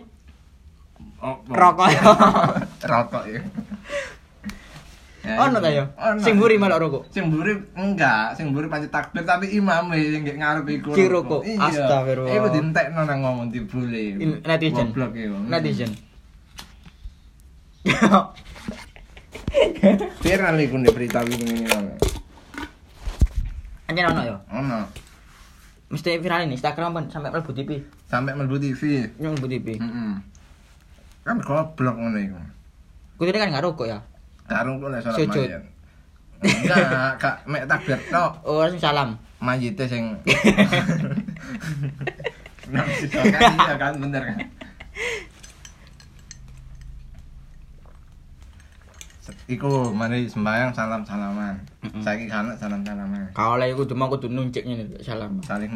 Apa? 1.20 1.52
Rokok 1.52 1.88
ya. 1.92 2.00
Rokok 2.96 3.24
ya. 3.28 3.44
Ya, 5.22 5.38
Ono 5.38 5.62
ta 5.62 5.70
ya? 5.70 5.86
Sing 6.18 6.34
mburi 6.34 6.58
malah 6.58 6.82
rokok. 6.82 7.06
Sing 7.14 7.30
mburi 7.30 7.54
enggak, 7.78 8.34
sing 8.34 8.50
mburi 8.50 8.66
pancet 8.66 8.90
takbir 8.90 9.22
tapi 9.22 9.54
imame 9.54 9.94
sing 10.02 10.26
nggak 10.26 10.38
ngarep 10.42 10.66
iku. 10.66 10.90
Ki 10.98 11.06
rokok. 11.06 11.46
Iya. 11.46 11.62
Astagfirullah. 11.62 12.34
Iku 12.34 12.46
dientekno 12.50 13.00
nang 13.06 13.18
ngomong 13.22 13.46
dibule. 13.54 14.18
Netizen. 14.42 14.90
Goblok 14.90 15.14
iku. 15.22 15.38
Netizen. 15.46 15.90
Viral 20.26 20.56
iku 20.58 20.76
nek 20.82 20.90
berita 20.90 21.22
iki 21.22 21.34
ngene 21.38 21.54
ngene. 21.70 21.94
Anjen 23.86 24.06
ono 24.10 24.20
ya. 24.26 24.36
Ono. 24.50 24.78
Mesti 25.92 26.18
viral 26.18 26.50
ini 26.50 26.58
Instagram 26.58 26.98
kan 26.98 27.04
sampai 27.14 27.30
mlebu 27.30 27.52
TV. 27.54 27.70
Sampai 28.10 28.34
mlebu 28.34 28.58
TV. 28.58 29.06
Nyong 29.22 29.38
mlebu 29.38 29.46
TV. 29.46 29.66
Heeh. 29.78 30.12
Kan 31.22 31.38
goblok 31.38 31.94
ngono 31.94 32.18
iku. 32.18 32.38
Kudune 33.22 33.38
kan 33.38 33.54
nggak 33.54 33.62
rokok 33.70 33.86
ya. 33.86 34.02
Karung 34.48 34.76
kok 34.82 34.88
nek 34.90 35.00
salat 35.02 35.18
Sujud. 35.18 35.48
mayit. 35.48 35.62
Enggak, 36.42 37.14
kak 37.22 37.36
mek 37.46 37.64
takbir 37.70 37.98
tok. 38.10 38.30
Oh, 38.42 38.62
langsung 38.62 38.82
salam. 38.82 39.08
Mayite 39.42 39.84
sing 39.86 40.04
Nah, 42.72 42.86
kan 42.88 43.42
iya 43.52 43.74
kan 43.76 43.92
bener 44.00 44.22
kan. 44.22 44.38
Iku 49.50 49.92
mari 49.92 50.26
sembayang 50.26 50.72
salam 50.72 51.02
salaman. 51.04 51.54
Mm-mm. 51.84 52.00
Saiki 52.00 52.26
kan 52.30 52.48
salam 52.56 52.80
salaman. 52.86 53.28
Kalau 53.36 53.58
lah 53.60 53.66
kudu 53.74 53.92
mau 53.92 54.08
kudu 54.08 54.30
nuncik 54.30 54.64
ngene 54.64 54.88
salam. 55.02 55.38
Saling 55.44 55.70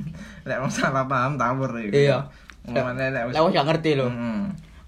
lek 0.48 0.58
wong 0.58 0.72
salah 0.72 1.06
paham 1.06 1.36
tawur 1.38 1.70
iku. 1.78 1.94
Iya. 1.94 2.18
Ngomongane 2.66 3.12
lek 3.14 3.22
wis. 3.30 3.34
Lah 3.36 3.42
wis 3.46 3.52
gak 3.54 3.66
ngerti 3.68 3.90
lho. 3.94 4.08
Heeh. 4.10 4.40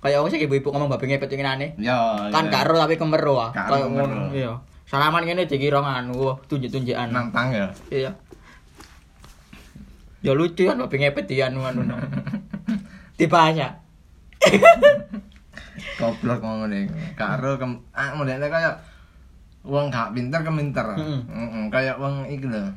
Kayak 0.02 0.34
sih 0.34 0.42
ibu-ibu 0.42 0.74
ngomong 0.74 0.90
babi 0.90 1.14
ngepet 1.14 1.30
ngene 1.30 1.50
aneh. 1.54 1.70
Ya. 1.78 2.26
Kan 2.34 2.50
iya. 2.50 2.52
karo 2.58 2.74
tapi 2.74 2.98
kemero 2.98 3.38
ah. 3.38 3.50
Kayak 3.54 3.86
ngono. 3.86 4.34
Iya. 4.34 4.58
Salaman 4.90 5.22
ngene 5.22 5.46
dikira 5.46 5.78
anu, 5.78 6.18
wah 6.18 6.36
tunjuk-tunjukan. 6.50 7.14
nantang 7.14 7.54
ya. 7.54 7.70
Iya. 7.86 8.10
Ya 10.26 10.32
lucu 10.34 10.66
kan 10.66 10.82
babi 10.82 10.96
ngepet 10.98 11.30
di 11.30 11.38
anu 11.38 11.62
anu. 11.62 11.86
no. 11.86 11.94
Dibahasa. 13.18 13.78
Goblok 16.02 16.42
ngono 16.42 16.74
iku. 16.74 16.98
Karo 17.14 17.62
kem 17.62 17.86
ah 17.94 18.18
modele 18.18 18.50
kaya 18.50 18.82
wong 19.62 19.86
gak 19.94 20.18
pinter 20.18 20.42
keminter. 20.42 20.98
Heeh, 20.98 21.70
kaya 21.70 21.94
wong 22.02 22.26
iki 22.26 22.50
lho. 22.50 22.74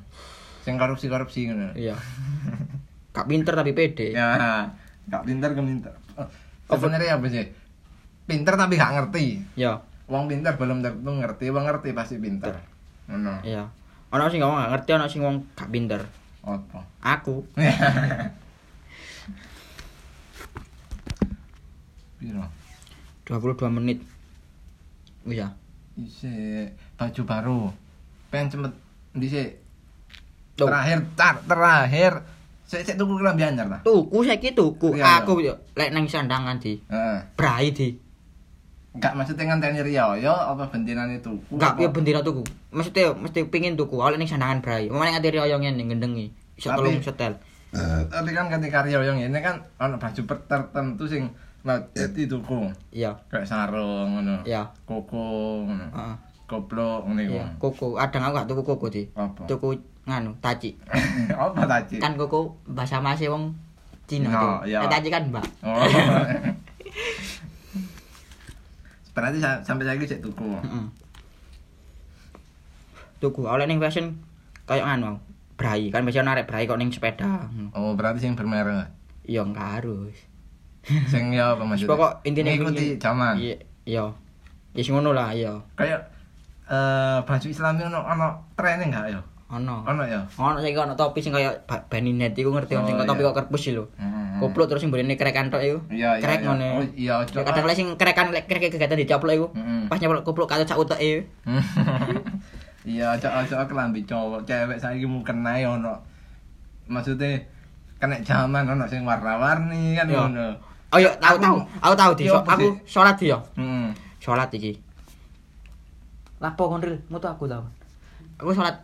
Sing 0.61 0.77
korupsi-korupsi 0.77 1.49
ngono. 1.49 1.73
Iya. 1.73 1.97
Gak 3.15 3.31
pinter 3.31 3.55
tapi 3.55 3.71
pede. 3.71 4.11
Ya, 4.11 4.67
gak 5.07 5.23
pinter 5.23 5.55
keminter. 5.55 5.95
Oh, 6.65 6.77
sebenarnya 6.77 7.21
apa 7.21 7.29
sih? 7.29 7.45
Pinter 8.25 8.57
tapi 8.57 8.77
gak 8.77 8.93
ngerti. 8.97 9.25
Ya, 9.53 9.85
Wong 10.05 10.29
pinter 10.29 10.53
belum 10.53 10.85
tentu 10.85 11.17
ngerti, 11.17 11.49
wong 11.49 11.65
ngerti 11.65 11.89
pasti 11.97 12.21
pinter. 12.21 12.53
Ngono. 13.09 13.41
iya. 13.41 13.65
Ono 14.13 14.29
sing 14.29 14.37
ngomong 14.41 14.57
gak 14.61 14.71
ngerti, 14.77 14.89
ono 14.93 15.05
sing 15.09 15.21
ngomong 15.25 15.41
gak 15.57 15.69
pinter. 15.73 16.01
Apa? 16.45 16.85
Aku. 17.01 17.41
Piro? 22.21 22.45
22 23.25 23.65
menit. 23.73 24.05
Wis 25.25 25.41
ya. 25.41 25.49
Isi 25.97 26.69
baju 26.97 27.21
baru. 27.25 27.73
Pengen 28.29 28.49
cepet. 28.53 28.73
Tuh. 30.55 30.69
Terakhir 30.69 31.01
tar, 31.17 31.41
terakhir 31.49 32.21
sik 32.75 32.83
sik 32.83 32.95
tuku 32.99 33.13
kelambi 33.15 33.47
anyar 33.47 33.71
ta? 33.71 33.77
Tuku 33.87 34.27
saiki 34.27 34.51
tuku. 34.51 34.99
Iya, 34.99 35.23
Aku 35.23 35.39
yo 35.39 35.55
lek 35.79 35.95
nang 35.95 36.05
sandangan 36.11 36.59
di. 36.59 36.75
Heeh. 36.91 37.17
Brai 37.39 37.71
di. 37.71 37.95
Enggak 38.95 39.11
maksudnya 39.15 39.51
nganteni 39.51 39.83
Rio 39.83 40.15
yo 40.19 40.31
apa 40.31 40.67
bentinane 40.67 41.23
tuku? 41.23 41.55
Enggak 41.55 41.79
piye 41.79 41.87
bendera 41.91 42.19
tuku. 42.19 42.43
Maksudnya 42.75 43.15
mesti 43.15 43.47
pengin 43.47 43.79
tuku 43.79 43.95
awalnya 43.99 44.19
ning 44.19 44.31
sandangan 44.31 44.59
brai. 44.59 44.91
Mamane 44.91 45.15
ngati 45.15 45.31
riyo 45.31 45.55
ngene 45.59 45.83
ngendengi. 45.87 46.25
Iso 46.59 46.71
Tapi- 46.71 46.79
tolong 46.83 47.03
setel. 47.03 47.33
Tapi 48.07 48.29
kan 48.31 48.47
ketika 48.47 48.87
yang 48.87 49.19
ini 49.19 49.39
kan 49.43 49.59
ono 49.79 49.99
baju 49.99 50.21
tertentu 50.23 51.03
sing 51.07 51.31
jadi 51.65 52.21
tuku. 52.29 52.71
Iya. 52.93 53.17
Kayak 53.27 53.47
sarung 53.49 54.19
ngono. 54.19 54.45
Iya. 54.45 54.69
Koko 54.85 55.23
ngono. 55.65 55.85
Heeh. 55.91 56.15
Ngene 56.45 57.21
iku. 57.25 57.35
Iya, 57.41 57.45
koko. 57.57 57.87
Kadang 57.97 58.21
aku 58.29 58.33
gak 58.37 58.47
tuku 58.53 58.61
koko 58.63 58.87
di. 58.93 59.03
Apa? 59.17 59.49
Tuku 59.49 59.75
nganu, 60.05 60.31
taci. 60.39 60.77
Apa 61.33 61.65
tadi? 61.65 61.97
Kan 61.97 62.13
koko 62.15 62.53
bahasa 62.63 62.97
masih 62.97 63.29
wong 63.29 63.57
Cina 64.05 64.29
No, 64.29 64.37
tuh. 64.61 64.69
iya. 64.69 64.79
Eh, 64.79 64.87
taci 64.87 65.09
kan 65.09 65.25
mbak. 65.27 65.41
Oh. 65.61 65.81
Berarti 69.11 69.37
sa- 69.39 69.63
sampai 69.63 69.85
saiki 69.85 70.05
sik 70.05 70.21
tuku. 70.21 70.45
Heeh. 70.45 70.85
Tuku 73.17 73.41
awalnya 73.43 73.65
ning 73.67 73.79
fashion 73.79 74.19
kayak 74.65 74.85
nganu. 74.85 75.17
Brai 75.55 75.87
kan 75.87 76.03
biasanya 76.03 76.35
narik 76.35 76.45
brai 76.45 76.67
kok 76.67 76.75
ning 76.75 76.91
sepeda. 76.91 77.47
Oh, 77.71 77.95
berarti 77.95 78.19
sing 78.21 78.35
bermerek. 78.35 78.91
Iya 79.23 79.41
enggak 79.41 79.81
harus. 79.81 80.13
Sing 81.09 81.33
ya 81.33 81.57
apa 81.57 81.65
maksudnya? 81.65 81.89
Pokok 81.89 82.11
intinya 82.21 82.51
ngikuti 82.51 83.01
zaman. 83.01 83.39
Iya. 83.41 83.57
Iya. 83.87 84.05
Ya 84.75 84.81
sing 84.83 84.93
ngono 84.93 85.15
lah, 85.15 85.33
iya. 85.33 85.55
Kayak 85.73 86.11
eh 86.65 87.17
baju 87.23 87.47
Islami 87.47 87.81
ono 87.81 88.03
ono 88.03 88.27
trennya 88.53 88.85
enggak 88.85 89.05
ya? 89.15 89.21
Ono. 89.55 89.75
Ono 89.83 90.03
ya? 90.03 90.19
Ono 90.35 90.57
sing 90.59 90.73
ono 90.73 90.93
topi 90.93 91.19
sing 91.19 91.31
kaya 91.31 91.55
ba- 91.63 91.83
baninet 91.83 92.33
iku 92.33 92.49
ngerti 92.49 92.75
Oh, 92.75 92.83
sing 92.83 92.93
kaya 92.93 93.05
topi 93.05 93.23
kok 93.23 93.35
kerpus 93.37 93.71
lho. 93.71 93.87
Heeh. 93.95 94.37
Goblok 94.37 94.67
terus 94.67 94.79
sing 94.79 94.91
mrene 94.91 95.15
krekan 95.15 95.47
tok 95.47 95.61
iku. 95.61 95.79
Krek 95.89 96.43
ngono. 96.43 96.67
Oh, 96.77 96.85
iya, 96.93 97.23
kadang 97.23 97.63
lek 97.63 97.73
sing 97.73 97.87
krekan 97.93 98.29
lek 98.29 98.45
krek 98.45 98.67
kegiatan 98.67 98.97
dicoplok 98.97 99.33
iku. 99.33 99.47
Heeh. 99.53 99.87
Pas 99.87 99.97
nyoplok 99.97 100.23
goblok 100.23 100.47
kata 100.49 100.63
sak 100.63 100.75
uteke. 100.77 101.23
Iya, 102.85 103.17
cocok 103.17 103.65
kelambi 103.65 104.05
cowok, 104.05 104.45
cewek 104.45 104.77
saiki 104.77 105.09
mungkin 105.09 105.41
ae 105.41 105.65
ono. 105.65 105.97
Maksudnya 106.85 107.41
kena 107.97 108.21
zaman 108.21 108.61
ono 108.63 108.85
sing 108.85 109.01
warna-warni 109.01 109.97
kan 109.97 110.05
ngono. 110.05 110.53
Oh 110.93 111.01
iya, 111.01 111.09
tahu 111.17 111.33
Aku- 111.33 111.41
tahu. 111.41 111.57
Aku 111.81 111.95
tahu 111.97 112.11
di. 112.13 112.23
Aku 112.29 112.67
salat 112.85 113.17
di 113.17 113.33
yo. 113.33 113.41
Heeh. 113.57 113.89
Salat 114.21 114.53
iki. 114.53 114.77
Lapo 116.37 116.69
konril, 116.69 117.01
mutu 117.09 117.25
aku 117.25 117.49
tahu. 117.49 117.65
Aku 118.37 118.53
salat 118.53 118.77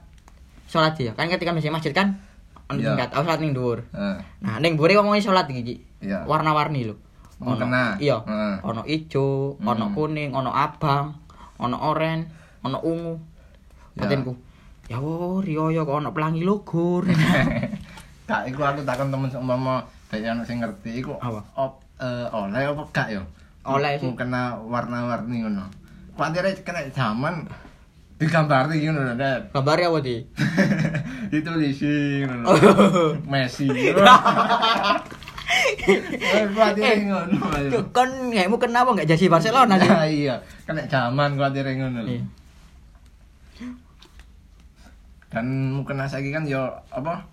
di 0.72 1.04
yo. 1.06 1.14
Kan 1.14 1.28
ketika 1.28 1.52
masih 1.52 1.70
masjid 1.70 1.92
kan 1.92 2.24
ono 2.72 2.80
Iya. 2.80 2.96
tingkat, 2.96 3.10
aku 3.12 3.24
salat 3.28 3.42
ning 3.44 3.52
dhuwur. 3.52 3.84
Heeh. 3.92 4.18
Nah, 4.40 4.56
ning 4.64 4.80
mburi 4.80 4.96
ngomongin 4.96 5.20
salat 5.20 5.52
iki. 5.52 5.84
Iya. 6.00 6.24
Warna-warni 6.24 6.88
lho. 6.88 6.96
Ono 7.44 7.66
iya. 8.00 8.24
Heeh. 8.24 8.56
Ono 8.64 8.82
ijo, 8.88 9.60
ono 9.60 9.86
Hmm. 9.92 9.96
kuning, 9.96 10.32
ono 10.32 10.56
abang, 10.56 11.20
ono 11.60 11.76
oren, 11.84 12.32
ono 12.64 12.80
ungu. 12.80 13.20
Ya. 14.00 14.08
Batinku. 14.08 14.34
Ya 14.88 15.00
wo, 15.00 15.40
riyo 15.40 15.72
kok 15.84 16.00
ono 16.00 16.16
pelangi 16.16 16.44
logur. 16.44 17.04
Kak, 18.30 18.48
iku 18.48 18.64
aku 18.64 18.88
takon 18.88 19.12
temen 19.12 19.28
seumpama 19.28 19.84
kayak 20.08 20.36
ono 20.36 20.44
sing 20.48 20.64
ngerti 20.64 21.04
iku 21.04 21.20
Apa? 21.20 21.44
op 21.60 21.84
eh 22.00 22.28
oleh 22.32 22.64
apa 22.64 22.84
gak 22.92 23.08
ya? 23.12 23.22
Oleh 23.68 24.00
sih. 24.00 24.08
kena 24.16 24.56
warna-warni 24.58 25.44
ngono. 25.44 25.68
Kuatire 26.16 26.56
kena 26.64 26.88
zaman 26.90 27.46
digambari 28.22 28.86
ngono 28.86 29.02
lho, 29.02 29.14
Dad. 29.18 29.50
Gambare 29.50 29.90
apa 29.90 29.98
di? 29.98 30.22
Ditulisi 31.34 32.22
ngono. 32.22 32.54
lho. 32.54 33.18
Messi. 33.26 33.66
Ngono. 33.66 34.14
ayo. 37.58 37.70
Cuk, 37.74 37.86
Kon 37.90 38.30
ngemu 38.30 38.62
kenapa 38.62 38.94
enggak 38.94 39.10
jadi 39.10 39.26
Barcelona 39.26 39.74
sih? 39.82 39.90
Iya, 40.22 40.38
kena 40.70 40.86
zaman 40.86 41.34
ngono. 41.34 42.06
lho. 42.06 42.14
Iya. 42.14 42.22
Dan 45.34 45.74
mukena 45.82 46.06
saiki 46.06 46.30
kan 46.30 46.46
yo 46.46 46.70
apa? 46.94 47.26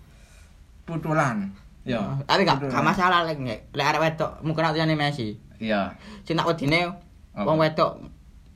Putulan. 0.88 1.52
Yo. 1.84 2.00
Tapi 2.24 2.48
gak, 2.48 2.64
gak 2.64 2.84
masalah 2.84 3.28
lek 3.28 3.36
lek 3.76 3.86
arek 3.92 4.00
wedok 4.00 4.40
mukena 4.40 4.72
atine 4.72 4.96
Messi. 4.96 5.36
Iya. 5.60 5.92
Sing 6.24 6.32
tak 6.32 6.48
wedine 6.48 6.96
wong 7.36 7.60
wedok 7.60 8.00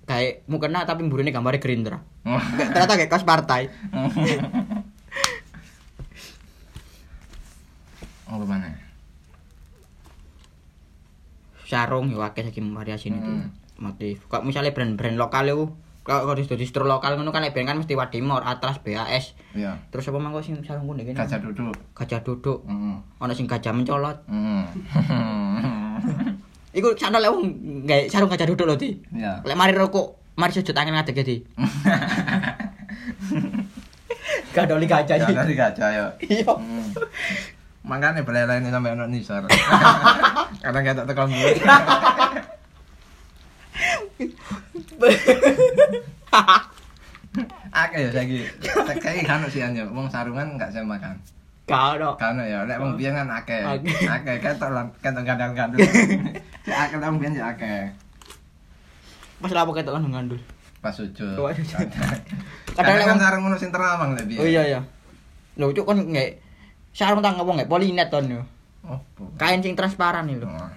gawe 0.03 0.27
mukena 0.47 0.83
tapi 0.83 1.03
mburine 1.03 1.31
gambare 1.31 1.57
Gerindra. 1.57 2.03
Kayak- 2.23 2.71
Ternyata 2.75 2.95
kayak 2.97 3.11
kos 3.11 3.25
partai. 3.25 3.62
Oh, 8.33 8.41
mana? 8.41 8.73
sarung 11.69 12.09
yo 12.09 12.21
akeh 12.21 12.45
saiki 12.45 12.61
variasine 12.61 13.17
itu. 13.17 13.29
Hmm. 13.29 13.49
Motif. 13.77 14.25
Kok 14.25 14.45
misalnya 14.45 14.73
brand-brand 14.73 15.17
lokal 15.17 15.49
itu 15.49 15.65
kalau 16.03 16.25
kalau 16.25 16.37
di 16.37 16.45
distro 16.55 16.85
lokal 16.85 17.17
ngono 17.17 17.29
kan 17.29 17.45
ben 17.49 17.65
kan 17.65 17.77
mesti 17.77 17.93
Wadimor, 17.93 18.41
Atlas, 18.41 18.81
BAS. 18.81 19.33
Iya. 19.53 19.81
Terus 19.88 20.09
apa 20.09 20.17
mangko 20.17 20.41
sing 20.41 20.61
sarung 20.61 20.85
kuning 20.87 21.09
kene? 21.09 21.17
Gajah 21.17 21.41
duduk. 21.41 21.73
Gajah 21.93 22.21
duduk. 22.21 22.65
Heeh. 22.65 22.97
Ana 23.21 23.33
sing 23.33 23.45
gajah 23.45 23.73
mencolot. 23.73 24.21
Heeh. 24.29 24.65
Iku 26.72 26.96
sana 26.96 27.20
lek 27.20 27.28
wong 27.28 27.44
gawe 27.85 28.08
sarung 28.08 28.32
gajah 28.32 28.48
duduk 28.48 28.64
lho, 28.64 28.80
Di. 28.80 28.96
Iya. 29.12 29.44
Lek 29.44 29.56
mari 29.56 29.76
rokok, 29.76 30.16
mari 30.40 30.56
sujud 30.56 30.72
tangan 30.72 30.96
ngadeg 30.96 31.20
Di. 31.20 31.37
Gadoli 34.56 34.88
gajah 34.88 35.16
iki. 35.20 35.32
Di 35.37 35.54
gajah 35.56 35.88
ya. 35.92 36.06
Iya. 36.24 36.48
Hmm. 36.48 36.96
Makanya 37.85 38.24
belai 38.24 38.62
ini 38.62 38.70
sampai 38.72 38.94
anak 38.96 39.11
nisar. 39.12 39.44
Kadang 40.64 40.85
kita 40.87 41.02
tekan 41.04 41.28
mulut. 41.28 41.56
Akeh 47.72 47.98
ya 48.06 48.11
saiki. 48.12 48.44
Kayak 49.00 49.24
kan 49.24 49.44
sih 49.48 49.64
anjo, 49.64 49.88
wong 49.92 50.06
sarungan 50.08 50.56
enggak 50.56 50.70
saya 50.72 50.85
makan. 50.85 51.16
Gak 51.68 51.96
ono. 51.98 52.16
Kan 52.20 52.37
ya, 52.40 52.64
lek 52.68 52.80
wong 52.80 52.96
biyen 53.00 53.16
kan 53.16 53.28
akeh. 53.28 53.61
Akeh. 53.64 54.08
Akeh 54.08 54.37
ketok 54.40 54.70
lan 54.72 54.92
ketok 55.00 55.24
gandang-gandul. 55.24 55.80
Si 56.62 56.70
akeh 56.70 56.96
wong 56.98 57.18
biyen 57.18 57.35
ya 57.35 57.51
akeh. 57.55 57.90
Pas 59.42 59.51
lapo 59.51 59.75
ketok 59.75 59.98
kan 59.98 60.07
ngandul. 60.07 60.38
Pas 60.79 60.94
sujud. 60.94 61.35
Oh, 61.35 61.51
sujud. 61.51 61.88
Kadang 61.90 62.22
Kadang 62.79 63.09
kan 63.14 63.18
sarung 63.18 63.42
ngono 63.46 63.57
sing 63.59 63.75
terawang 63.75 64.14
lek. 64.14 64.38
Oh 64.38 64.46
iya 64.46 64.62
iya. 64.66 64.81
Lho 65.59 65.75
cuk 65.75 65.87
kon 65.87 66.07
nggak 66.07 66.38
sarung 66.94 67.22
tang 67.22 67.35
apa 67.35 67.51
nggak 67.51 67.70
polinet 67.70 68.09
ton 68.11 68.31
yo. 68.31 68.42
Oh. 68.87 68.98
Kain 69.38 69.62
sing 69.62 69.75
transparan 69.75 70.31
nih 70.31 70.38
lho. 70.38 70.46
Oh. 70.46 70.70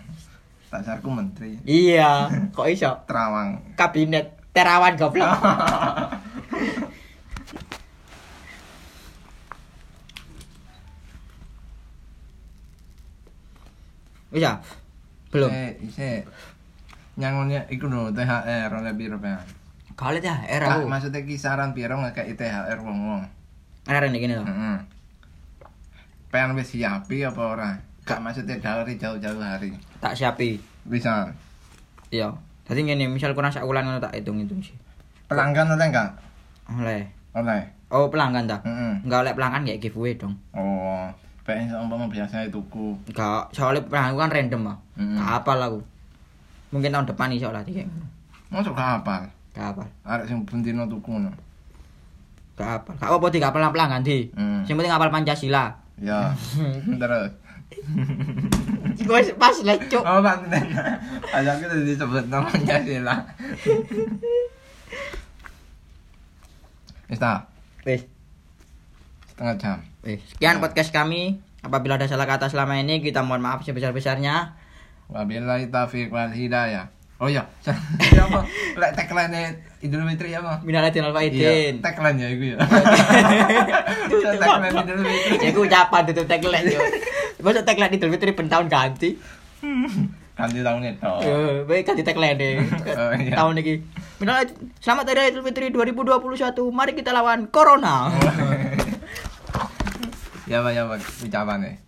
Tak 0.73 0.81
sarku 0.81 1.13
menteri. 1.13 1.61
Iya, 1.63 2.27
kok 2.57 2.67
iso? 2.67 3.05
Terawang. 3.05 3.77
Kabinet 3.77 4.41
terawan 4.51 4.97
goblok. 4.97 5.29
Bisa? 14.35 14.59
Belum. 15.35 15.51
Isi. 15.83 16.23
Nyangonnya 17.19 17.67
iku 17.67 17.91
lho 17.91 18.11
THR 18.15 18.71
oleh 18.71 18.95
piro. 18.95 19.19
Kali 19.95 20.19
ya, 20.19 20.43
era 20.43 20.67
Kak, 20.67 20.83
aku. 20.83 20.91
maksudnya 20.91 21.23
kisaran 21.23 21.71
piro 21.71 21.95
ngekei 21.95 22.35
THR 22.35 22.79
wong-wong. 22.83 23.23
Era 23.87 24.03
rene 24.03 24.19
gini 24.19 24.35
loh. 24.35 24.43
Heeh. 24.43 24.77
Pengen 26.31 26.59
wis 26.59 26.75
siapi 26.75 27.23
apa 27.23 27.43
ora? 27.43 27.69
Gak 28.03 28.19
maksudnya 28.19 28.59
dari 28.59 28.99
jauh-jauh 28.99 29.39
hari. 29.39 29.71
Tak 30.03 30.15
siapi. 30.19 30.59
Bisa. 30.83 31.31
Iya. 32.11 32.35
Tadi 32.67 32.83
ngene, 32.83 33.07
misal 33.07 33.31
kurang 33.31 33.55
sak 33.55 33.63
wulan 33.63 33.87
ngono 33.87 34.03
tak 34.03 34.19
hitung-hitung 34.19 34.59
sih. 34.59 34.75
Pelanggan 35.31 35.71
oleh 35.71 35.87
enggak? 35.87 36.11
Oleh. 36.67 37.07
Oleh. 37.31 37.61
Oh, 37.87 38.11
pelanggan? 38.11 38.51
Heeh. 38.51 38.93
Enggak 39.07 39.23
oleh 39.23 39.33
pelanggan 39.37 39.63
kayak 39.63 39.79
giveaway 39.79 40.19
dong. 40.19 40.35
Oh, 40.51 41.07
pengen 41.45 41.69
seumpama 41.69 42.09
biasanya 42.09 42.49
tuku. 42.49 42.97
Enggak, 43.13 43.53
soalnya 43.53 43.85
pelanggan 43.85 44.17
kan 44.17 44.29
random 44.33 44.61
mah. 44.65 44.77
Mm-mm. 44.97 45.15
Gak 45.21 45.29
hafal 45.29 45.59
aku. 45.61 45.79
Mungkin 46.73 46.89
tahun 46.89 47.05
depan 47.05 47.29
iso 47.37 47.53
lah 47.53 47.61
kayak 47.61 47.85
ngono. 47.85 48.05
Masuk 48.49 48.73
gak 48.73 48.89
hafal. 48.99 49.21
Gak 49.53 49.65
hafal. 49.71 49.87
Arek 50.01 50.25
sing 50.25 50.41
bentino 50.49 50.89
tuku 50.89 51.21
no. 51.21 51.29
Gak 52.57 52.81
hafal. 52.81 52.93
Gak 52.97 53.09
apa-apa 53.13 53.27
di 53.29 53.39
hafal 53.45 53.61
di. 54.01 54.17
Hmm. 54.33 54.65
Sing 54.65 54.73
penting 54.73 54.89
hafal 54.89 55.13
Pancasila. 55.13 55.65
Ya. 56.01 56.33
Terus. 57.05 57.31
Gue 59.05 59.21
pas 59.37 59.55
lah 59.61 59.77
cuk. 59.77 60.01
Oh, 60.01 60.19
Pak. 60.25 60.49
Ada 61.29 61.51
kita 61.61 61.75
disebut 61.85 62.25
namanya 62.25 62.81
sila. 62.81 63.15
Wis 67.05 67.21
ta, 67.21 67.45
Wis. 67.85 68.14
Setengah 69.35 69.55
jam. 69.59 69.77
Sekian 70.31 70.57
podcast 70.57 70.89
kami. 70.89 71.43
Apabila 71.59 71.99
ada 71.99 72.07
salah 72.07 72.23
kata 72.23 72.47
selama 72.47 72.77
ini 72.77 73.01
kita 73.01 73.19
mohon 73.19 73.41
maaf 73.41 73.61
sebesar-besarnya. 73.61 74.55
Wabillahi 75.11 75.67
taufiq 75.67 76.07
wal 76.07 76.31
hidayah. 76.31 76.87
Oh 77.15 77.27
iya, 77.27 77.43
siapa? 77.63 78.43
Lek 78.79 78.91
tagline 78.97 79.55
Idul 79.79 80.03
Fitri 80.05 80.31
ya, 80.31 80.39
Mas? 80.39 80.59
Minal 80.63 80.83
aidin 80.83 81.03
wal 81.03 81.15
Iya, 81.15 81.19
faizin. 81.19 81.75
tagline 81.79 82.17
ya 82.17 82.27
iku 82.29 82.43
ya. 82.45 82.57
Tagline 84.35 84.67
Idul 84.73 84.99
Fitri. 85.03 85.35
Ya 85.39 85.49
gue 85.51 85.63
ucapan 85.63 86.01
tutup 86.05 86.25
tagline 86.25 86.67
yo. 86.69 86.81
Masa 87.39 87.61
tagline 87.61 87.93
Idul 87.93 88.11
Fitri 88.11 88.31
ben 88.31 88.47
tahun 88.47 88.67
ganti. 88.67 89.15
Ganti 90.35 90.59
tahun 90.59 90.81
itu. 90.85 91.11
Eh, 91.23 91.55
baik 91.63 91.83
ganti 91.85 92.03
tagline 92.03 92.35
deh. 92.35 92.53
Oh, 92.93 93.11
iya. 93.15 93.33
Tahun 93.33 93.53
ini. 93.57 93.73
Minal 94.19 94.43
selamat 94.79 95.05
hari 95.07 95.31
Idul 95.31 95.43
Fitri 95.43 95.71
2021. 95.71 96.19
Mari 96.69 96.91
kita 96.93 97.09
lawan 97.09 97.47
corona. 97.47 98.11
Ya, 100.45 100.61
Pak, 100.61 100.71
ya, 100.71 100.85
Pak, 100.85 100.99
ucapannya. 101.25 101.81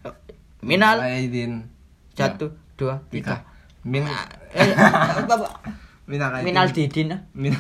Minal 0.66 0.98
Aidin. 1.06 1.70
satu 2.18 2.50
dua 2.74 3.06
tiga. 3.14 3.46
Min 3.86 4.02
Eh, 4.58 4.74
apa- 4.74 5.62
Minal 6.10 6.32
Aidin. 6.34 6.46
Minal 6.50 6.68
didin. 6.74 7.08
Min- 7.38 7.54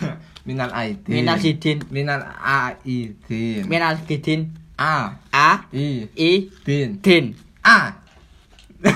Minal 0.48 0.72
Aidin. 0.74 1.14
Minal 1.14 1.38
sidin. 1.38 1.78
Minal 1.94 2.22
Aidin. 2.42 3.62
Minal 3.70 3.94
didin. 4.10 4.42
A 4.78 5.22
A 5.30 5.66
I 5.74 6.10
I 6.18 6.50
Din. 6.66 6.98
din. 7.02 7.34
A. 7.62 7.98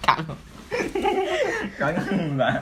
Kalau 0.00 0.36
Kangen, 1.76 2.36
Mbak. 2.36 2.56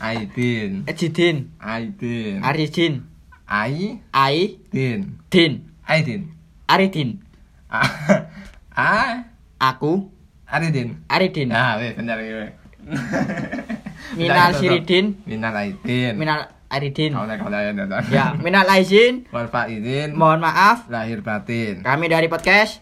Aidin. 0.00 0.84
Ejidin. 0.88 1.52
Aidin. 1.60 2.40
Aridin. 2.40 2.94
Ai 3.52 4.00
Ai 4.16 4.56
Din. 4.72 5.20
din. 5.28 5.68
Aidin. 5.84 6.32
Aridin. 6.64 7.20
A. 7.68 7.84
A. 8.72 8.92
Aku 9.60 10.08
Aridin. 10.48 11.04
Aridin. 11.04 11.52
Nah, 11.52 11.76
weh 11.76 11.92
bener 11.92 12.16
weh. 12.16 12.48
Minal 14.18 14.56
siridin. 14.56 15.20
Minal 15.28 15.52
Aidin. 15.52 16.16
Minal 16.16 16.48
Aridin. 16.72 17.12
Ya. 17.12 18.00
Ya, 18.08 18.26
minal 18.40 18.64
aizin. 18.64 19.24
Wal 19.36 19.52
faidin. 19.52 20.16
Mohon 20.16 20.48
maaf. 20.48 20.88
Lahir 20.88 21.20
batin. 21.20 21.84
Kami 21.84 22.08
dari 22.08 22.32
podcast. 22.32 22.80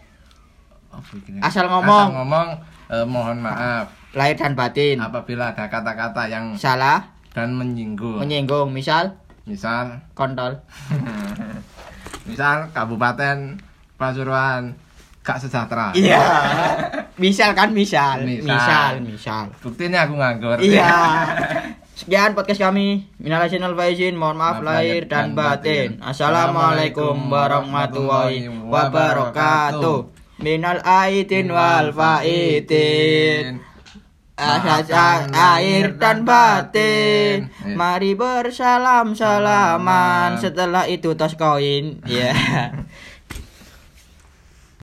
Asal 1.43 1.67
ngomong. 1.67 2.07
Asal 2.07 2.15
ngomong 2.15 2.47
eh, 2.87 3.03
mohon 3.03 3.43
maaf 3.43 3.91
lahir 4.11 4.35
dan 4.35 4.53
batin. 4.59 4.99
apabila 4.99 5.55
ada 5.55 5.71
kata-kata 5.71 6.27
yang 6.27 6.55
Salah, 6.59 7.15
dan 7.31 7.55
menyinggung. 7.55 8.19
menyinggung, 8.19 8.75
misal 8.75 9.20
Misal 9.45 10.05
kontol. 10.13 10.61
misal 12.29 12.69
Kabupaten 12.71 13.57
Pasuruan 13.97 14.73
gak 15.21 15.37
sejahtera. 15.37 15.93
Iya. 15.93 16.25
misal 17.21 17.53
kan 17.53 17.69
misal. 17.69 18.25
Misal. 18.25 18.49
Misal, 18.49 18.91
misal. 19.05 19.45
Buktinya 19.61 20.09
aku 20.09 20.17
nganggur. 20.17 20.57
Iya. 20.57 20.93
Sekian 22.01 22.33
podcast 22.33 22.57
kami. 22.57 23.05
Minal 23.21 23.45
aizin 23.45 23.61
wal 23.61 23.77
faizin. 23.77 24.17
Mohon 24.17 24.37
maaf 24.41 24.57
Maaf 24.57 24.65
lahir 24.65 25.05
dan 25.05 25.37
batin. 25.37 26.01
Assalamualaikum 26.01 27.13
warahmatullahi 27.29 28.49
wabarakatuh. 28.49 30.09
Minal 30.41 30.81
aidin 30.81 31.53
wal 31.53 31.93
faizin. 31.93 33.61
Asal 34.41 35.29
air 35.29 35.93
dan 36.01 36.25
batin. 36.25 37.53
Mari 37.77 38.17
bersalam 38.17 39.13
salaman 39.13 40.41
Setelah 40.41 40.89
itu 40.89 41.13
tos 41.13 41.37
koin. 41.37 42.01
Ya 42.09 42.33